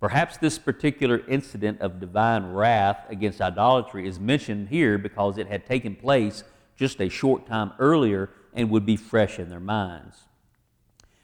Perhaps 0.00 0.38
this 0.38 0.58
particular 0.58 1.22
incident 1.28 1.78
of 1.82 2.00
divine 2.00 2.54
wrath 2.54 3.04
against 3.10 3.38
idolatry 3.38 4.08
is 4.08 4.18
mentioned 4.18 4.70
here 4.70 4.96
because 4.96 5.36
it 5.36 5.46
had 5.46 5.66
taken 5.66 5.94
place 5.94 6.42
just 6.74 7.02
a 7.02 7.10
short 7.10 7.46
time 7.46 7.72
earlier 7.78 8.30
and 8.54 8.70
would 8.70 8.86
be 8.86 8.96
fresh 8.96 9.38
in 9.38 9.50
their 9.50 9.60
minds. 9.60 10.20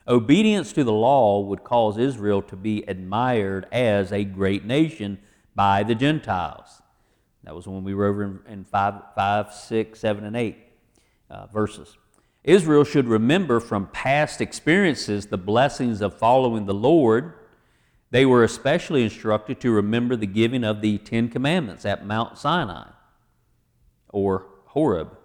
Obedience 0.06 0.74
to 0.74 0.84
the 0.84 0.92
law 0.92 1.40
would 1.40 1.64
cause 1.64 1.96
Israel 1.96 2.42
to 2.42 2.54
be 2.54 2.84
admired 2.86 3.66
as 3.72 4.12
a 4.12 4.24
great 4.24 4.66
nation 4.66 5.18
by 5.54 5.84
the 5.84 5.94
Gentiles. 5.94 6.82
That 7.44 7.54
was 7.54 7.66
when 7.66 7.82
we 7.82 7.94
were 7.94 8.04
over 8.04 8.22
in, 8.24 8.40
in 8.46 8.64
5, 8.64 8.94
five, 9.14 9.54
6, 9.54 9.98
7, 9.98 10.24
and 10.24 10.36
8 10.36 10.56
uh, 11.30 11.46
verses. 11.46 11.96
Israel 12.46 12.84
should 12.84 13.08
remember 13.08 13.58
from 13.58 13.88
past 13.88 14.40
experiences 14.40 15.26
the 15.26 15.36
blessings 15.36 16.00
of 16.00 16.16
following 16.16 16.66
the 16.66 16.74
Lord. 16.74 17.34
They 18.12 18.24
were 18.24 18.44
especially 18.44 19.02
instructed 19.02 19.60
to 19.60 19.72
remember 19.72 20.14
the 20.14 20.28
giving 20.28 20.62
of 20.62 20.80
the 20.80 20.98
Ten 20.98 21.28
Commandments 21.28 21.84
at 21.84 22.06
Mount 22.06 22.38
Sinai 22.38 22.86
or 24.10 24.46
Horeb. 24.66 25.18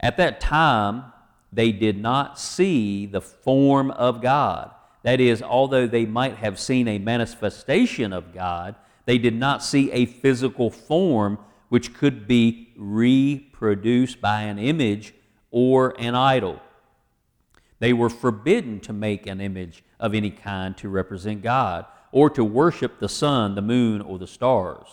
At 0.00 0.16
that 0.16 0.40
time, 0.40 1.04
they 1.52 1.70
did 1.70 2.02
not 2.02 2.38
see 2.38 3.06
the 3.06 3.20
form 3.20 3.92
of 3.92 4.20
God. 4.20 4.72
That 5.04 5.20
is, 5.20 5.40
although 5.40 5.86
they 5.86 6.04
might 6.04 6.36
have 6.38 6.58
seen 6.58 6.88
a 6.88 6.98
manifestation 6.98 8.12
of 8.12 8.34
God, 8.34 8.74
they 9.04 9.18
did 9.18 9.34
not 9.36 9.62
see 9.62 9.92
a 9.92 10.06
physical 10.06 10.68
form 10.68 11.38
which 11.68 11.94
could 11.94 12.26
be 12.26 12.72
reproduced 12.76 14.20
by 14.20 14.42
an 14.42 14.58
image 14.58 15.14
or 15.50 15.94
an 15.98 16.14
idol. 16.14 16.60
They 17.78 17.92
were 17.92 18.10
forbidden 18.10 18.80
to 18.80 18.92
make 18.92 19.26
an 19.26 19.40
image 19.40 19.84
of 20.00 20.14
any 20.14 20.30
kind 20.30 20.76
to 20.78 20.88
represent 20.88 21.42
God 21.42 21.86
or 22.12 22.30
to 22.30 22.44
worship 22.44 22.98
the 22.98 23.08
sun, 23.08 23.54
the 23.54 23.62
moon, 23.62 24.00
or 24.00 24.18
the 24.18 24.26
stars. 24.26 24.86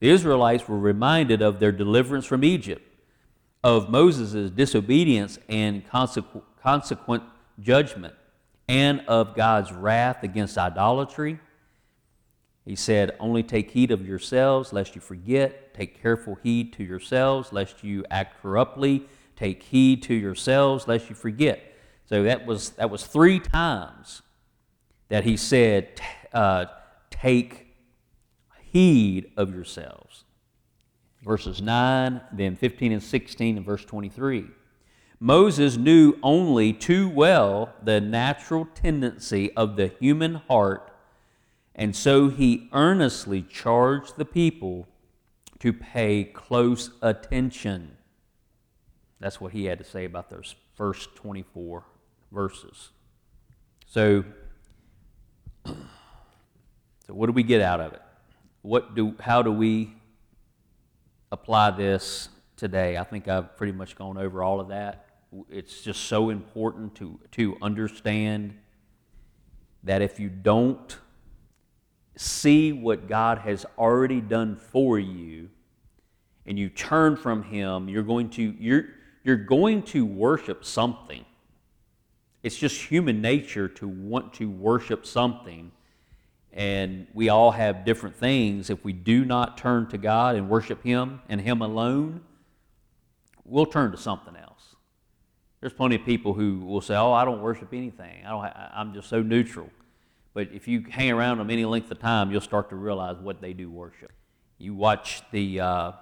The 0.00 0.10
Israelites 0.10 0.68
were 0.68 0.78
reminded 0.78 1.42
of 1.42 1.58
their 1.58 1.72
deliverance 1.72 2.24
from 2.24 2.44
Egypt 2.44 2.82
of 3.64 3.90
Moses' 3.90 4.50
disobedience 4.50 5.38
and 5.48 5.86
consequ- 5.88 6.42
consequent 6.62 7.24
judgment, 7.60 8.14
and 8.68 9.00
of 9.08 9.34
God's 9.34 9.72
wrath 9.72 10.22
against 10.22 10.58
idolatry. 10.58 11.40
He 12.64 12.76
said, 12.76 13.16
Only 13.18 13.42
take 13.42 13.70
heed 13.70 13.90
of 13.90 14.06
yourselves, 14.06 14.72
lest 14.72 14.94
you 14.94 15.00
forget. 15.00 15.74
Take 15.74 16.00
careful 16.00 16.36
heed 16.42 16.72
to 16.74 16.84
yourselves, 16.84 17.52
lest 17.52 17.82
you 17.82 18.04
act 18.10 18.40
corruptly. 18.42 19.06
Take 19.38 19.62
heed 19.62 20.02
to 20.04 20.14
yourselves, 20.14 20.88
lest 20.88 21.08
you 21.08 21.14
forget. 21.14 21.62
So 22.06 22.24
that 22.24 22.46
was, 22.46 22.70
that 22.70 22.90
was 22.90 23.06
three 23.06 23.38
times 23.38 24.22
that 25.08 25.24
he 25.24 25.36
said, 25.36 26.00
uh, 26.32 26.66
Take 27.10 27.66
heed 28.72 29.30
of 29.36 29.54
yourselves 29.54 30.24
verses 31.28 31.60
9, 31.60 32.22
then 32.32 32.56
15 32.56 32.92
and 32.92 33.02
16, 33.02 33.58
and 33.58 33.66
verse 33.66 33.84
23. 33.84 34.46
Moses 35.20 35.76
knew 35.76 36.14
only 36.22 36.72
too 36.72 37.06
well 37.08 37.74
the 37.82 38.00
natural 38.00 38.66
tendency 38.74 39.52
of 39.54 39.76
the 39.76 39.88
human 40.00 40.36
heart, 40.48 40.90
and 41.74 41.94
so 41.94 42.28
he 42.28 42.70
earnestly 42.72 43.42
charged 43.42 44.16
the 44.16 44.24
people 44.24 44.88
to 45.58 45.72
pay 45.72 46.24
close 46.24 46.90
attention. 47.02 47.97
That's 49.20 49.40
what 49.40 49.52
he 49.52 49.64
had 49.64 49.78
to 49.78 49.84
say 49.84 50.04
about 50.04 50.30
those 50.30 50.54
first 50.74 51.14
24 51.16 51.84
verses. 52.30 52.90
So, 53.86 54.24
so 55.66 55.74
what 57.08 57.26
do 57.26 57.32
we 57.32 57.42
get 57.42 57.60
out 57.60 57.80
of 57.80 57.92
it? 57.92 58.02
What 58.62 58.94
do, 58.94 59.14
how 59.20 59.42
do 59.42 59.50
we 59.52 59.94
apply 61.30 61.70
this 61.72 62.28
today. 62.56 62.96
I 62.96 63.04
think 63.04 63.28
I've 63.28 63.56
pretty 63.56 63.72
much 63.72 63.96
gone 63.96 64.18
over 64.18 64.42
all 64.42 64.60
of 64.60 64.68
that. 64.68 65.06
It's 65.50 65.82
just 65.82 66.04
so 66.04 66.30
important 66.30 66.94
to, 66.96 67.20
to 67.32 67.56
understand 67.62 68.58
that 69.84 70.02
if 70.02 70.18
you 70.18 70.28
don't 70.28 70.98
see 72.16 72.72
what 72.72 73.08
God 73.08 73.38
has 73.38 73.64
already 73.78 74.20
done 74.20 74.56
for 74.56 74.98
you 74.98 75.50
and 76.46 76.58
you 76.58 76.68
turn 76.68 77.16
from 77.16 77.44
him, 77.44 77.88
you're 77.88 78.02
going 78.02 78.30
to 78.30 78.54
you're 78.58 78.86
you're 79.28 79.36
going 79.36 79.82
to 79.82 80.04
worship 80.04 80.64
something. 80.64 81.24
It's 82.42 82.56
just 82.56 82.80
human 82.80 83.20
nature 83.20 83.68
to 83.68 83.86
want 83.86 84.34
to 84.34 84.50
worship 84.50 85.06
something 85.06 85.70
and 86.52 87.06
we 87.14 87.28
all 87.28 87.52
have 87.52 87.84
different 87.84 88.16
things. 88.16 88.70
If 88.70 88.82
we 88.84 88.92
do 88.92 89.24
not 89.24 89.58
turn 89.58 89.88
to 89.90 89.98
God 89.98 90.34
and 90.34 90.48
worship 90.48 90.82
Him 90.82 91.20
and 91.28 91.40
Him 91.40 91.62
alone, 91.62 92.22
we'll 93.44 93.66
turn 93.66 93.92
to 93.92 93.96
something 93.96 94.34
else. 94.34 94.74
There's 95.60 95.72
plenty 95.72 95.96
of 95.96 96.04
people 96.04 96.34
who 96.34 96.58
will 96.64 96.80
say, 96.80 96.96
"Oh, 96.96 97.12
I 97.12 97.24
don't 97.24 97.42
worship 97.42 97.72
anything. 97.72 98.24
I 98.24 98.30
don't. 98.30 98.44
I'm 98.74 98.94
just 98.94 99.08
so 99.08 99.22
neutral." 99.22 99.70
But 100.34 100.48
if 100.52 100.66
you 100.66 100.84
hang 100.88 101.12
around 101.12 101.38
them 101.38 101.50
any 101.50 101.64
length 101.64 101.90
of 101.90 101.98
time, 101.98 102.30
you'll 102.30 102.40
start 102.40 102.70
to 102.70 102.76
realize 102.76 103.18
what 103.18 103.40
they 103.40 103.52
do 103.52 103.70
worship. 103.70 104.12
You 104.56 104.74
watch 104.74 105.22
the 105.30 105.60
uh, 105.60 105.92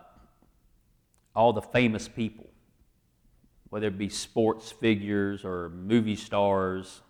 all 1.34 1.52
the 1.52 1.62
famous 1.62 2.08
people, 2.08 2.46
whether 3.70 3.88
it 3.88 3.98
be 3.98 4.08
sports 4.08 4.70
figures 4.70 5.44
or 5.44 5.70
movie 5.70 6.16
stars, 6.16 7.02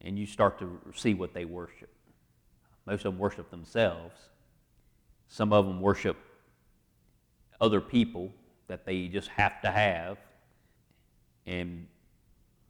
and 0.00 0.18
you 0.18 0.26
start 0.26 0.58
to 0.58 0.80
see 0.94 1.14
what 1.14 1.34
they 1.34 1.44
worship. 1.44 1.90
Most 2.86 3.04
of 3.04 3.12
them 3.12 3.18
worship 3.18 3.50
themselves. 3.50 4.18
Some 5.28 5.52
of 5.52 5.66
them 5.66 5.80
worship 5.80 6.16
other 7.60 7.80
people 7.80 8.32
that 8.66 8.84
they 8.84 9.08
just 9.08 9.28
have 9.28 9.60
to 9.62 9.70
have. 9.70 10.18
And 11.46 11.86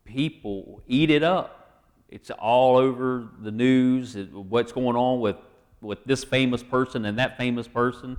people 0.04 0.82
eat 0.86 1.10
it 1.10 1.22
up. 1.22 1.84
It's 2.08 2.30
all 2.30 2.76
over 2.76 3.28
the 3.40 3.52
news, 3.52 4.16
what's 4.32 4.72
going 4.72 4.96
on 4.96 5.20
with, 5.20 5.36
with 5.80 6.04
this 6.04 6.24
famous 6.24 6.62
person 6.62 7.04
and 7.04 7.18
that 7.18 7.36
famous 7.36 7.68
person. 7.68 8.16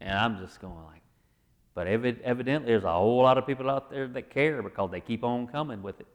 And 0.00 0.18
I'm 0.18 0.38
just 0.38 0.60
going 0.60 0.84
like, 0.86 1.02
but 1.74 1.86
evidently 1.86 2.66
there's 2.66 2.84
a 2.84 2.92
whole 2.92 3.22
lot 3.22 3.36
of 3.36 3.46
people 3.46 3.68
out 3.68 3.90
there 3.90 4.06
that 4.08 4.30
care 4.30 4.62
because 4.62 4.90
they 4.90 5.00
keep 5.00 5.24
on 5.24 5.46
coming 5.46 5.82
with 5.82 6.00
it. 6.00 6.06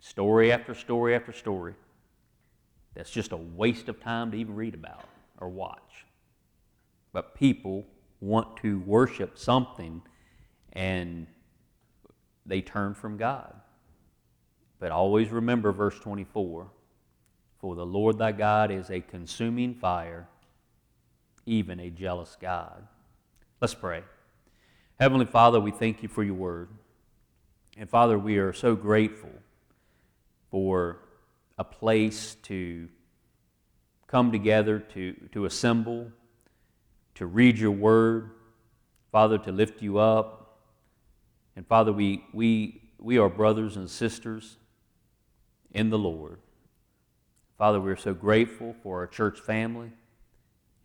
Story 0.00 0.50
after 0.52 0.74
story 0.74 1.14
after 1.14 1.32
story 1.32 1.74
that's 2.94 3.10
just 3.10 3.32
a 3.32 3.36
waste 3.36 3.88
of 3.88 4.00
time 4.00 4.30
to 4.32 4.36
even 4.36 4.54
read 4.54 4.74
about 4.74 5.04
or 5.38 5.48
watch. 5.48 6.06
But 7.12 7.34
people 7.34 7.86
want 8.20 8.56
to 8.58 8.80
worship 8.80 9.38
something 9.38 10.02
and 10.72 11.26
they 12.46 12.60
turn 12.60 12.94
from 12.94 13.16
God. 13.16 13.54
But 14.78 14.92
always 14.92 15.28
remember 15.28 15.72
verse 15.72 15.98
24 16.00 16.70
For 17.58 17.74
the 17.74 17.86
Lord 17.86 18.18
thy 18.18 18.32
God 18.32 18.70
is 18.70 18.90
a 18.90 19.00
consuming 19.00 19.74
fire, 19.74 20.28
even 21.44 21.78
a 21.80 21.90
jealous 21.90 22.36
God. 22.40 22.86
Let's 23.60 23.74
pray. 23.74 24.02
Heavenly 25.00 25.24
Father, 25.24 25.58
we 25.58 25.70
thank 25.70 26.02
you 26.02 26.10
for 26.10 26.22
your 26.22 26.34
word. 26.34 26.68
And 27.78 27.88
Father, 27.88 28.18
we 28.18 28.36
are 28.36 28.52
so 28.52 28.74
grateful 28.74 29.32
for 30.50 30.98
a 31.56 31.64
place 31.64 32.36
to 32.42 32.86
come 34.06 34.30
together, 34.30 34.78
to, 34.78 35.14
to 35.32 35.46
assemble, 35.46 36.12
to 37.14 37.24
read 37.24 37.56
your 37.56 37.70
word, 37.70 38.32
Father, 39.10 39.38
to 39.38 39.50
lift 39.50 39.80
you 39.80 39.96
up. 39.96 40.58
And 41.56 41.66
Father, 41.66 41.94
we, 41.94 42.22
we, 42.34 42.82
we 42.98 43.16
are 43.16 43.30
brothers 43.30 43.78
and 43.78 43.88
sisters 43.88 44.58
in 45.72 45.88
the 45.88 45.98
Lord. 45.98 46.40
Father, 47.56 47.80
we're 47.80 47.96
so 47.96 48.12
grateful 48.12 48.76
for 48.82 48.98
our 48.98 49.06
church 49.06 49.40
family 49.40 49.92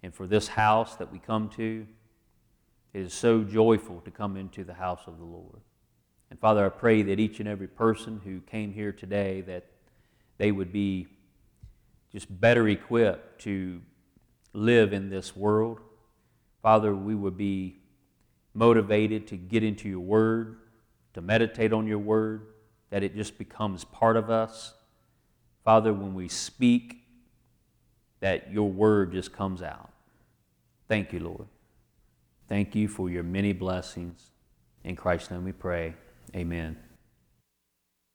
and 0.01 0.15
for 0.15 0.25
this 0.25 0.47
house 0.47 0.95
that 0.95 1.11
we 1.11 1.19
come 1.19 1.49
to. 1.57 1.85
It 2.95 3.01
is 3.01 3.13
so 3.13 3.43
joyful 3.43 3.99
to 4.05 4.09
come 4.09 4.37
into 4.37 4.63
the 4.63 4.73
house 4.73 5.01
of 5.05 5.17
the 5.17 5.25
Lord. 5.25 5.59
And 6.29 6.39
Father, 6.39 6.65
I 6.65 6.69
pray 6.69 7.01
that 7.01 7.19
each 7.19 7.41
and 7.41 7.49
every 7.49 7.67
person 7.67 8.21
who 8.23 8.39
came 8.39 8.71
here 8.71 8.93
today 8.93 9.41
that 9.41 9.65
they 10.37 10.53
would 10.53 10.71
be 10.71 11.07
just 12.13 12.39
better 12.39 12.69
equipped 12.69 13.41
to 13.41 13.81
live 14.53 14.93
in 14.93 15.09
this 15.09 15.35
world. 15.35 15.81
Father, 16.61 16.95
we 16.95 17.15
would 17.15 17.35
be 17.35 17.81
motivated 18.53 19.27
to 19.27 19.35
get 19.35 19.61
into 19.61 19.89
your 19.89 19.99
word, 19.99 20.59
to 21.15 21.21
meditate 21.21 21.73
on 21.73 21.87
your 21.87 21.99
word, 21.99 22.47
that 22.91 23.03
it 23.03 23.13
just 23.13 23.37
becomes 23.37 23.83
part 23.83 24.15
of 24.15 24.29
us. 24.29 24.73
Father, 25.65 25.91
when 25.91 26.13
we 26.13 26.29
speak, 26.29 27.03
that 28.21 28.53
your 28.53 28.71
word 28.71 29.11
just 29.11 29.33
comes 29.33 29.61
out. 29.61 29.91
Thank 30.87 31.11
you, 31.11 31.19
Lord. 31.19 31.47
Thank 32.47 32.75
you 32.75 32.87
for 32.87 33.09
your 33.09 33.23
many 33.23 33.53
blessings. 33.53 34.31
In 34.83 34.95
Christ's 34.95 35.31
name 35.31 35.43
we 35.43 35.51
pray. 35.51 35.95
Amen. 36.35 36.77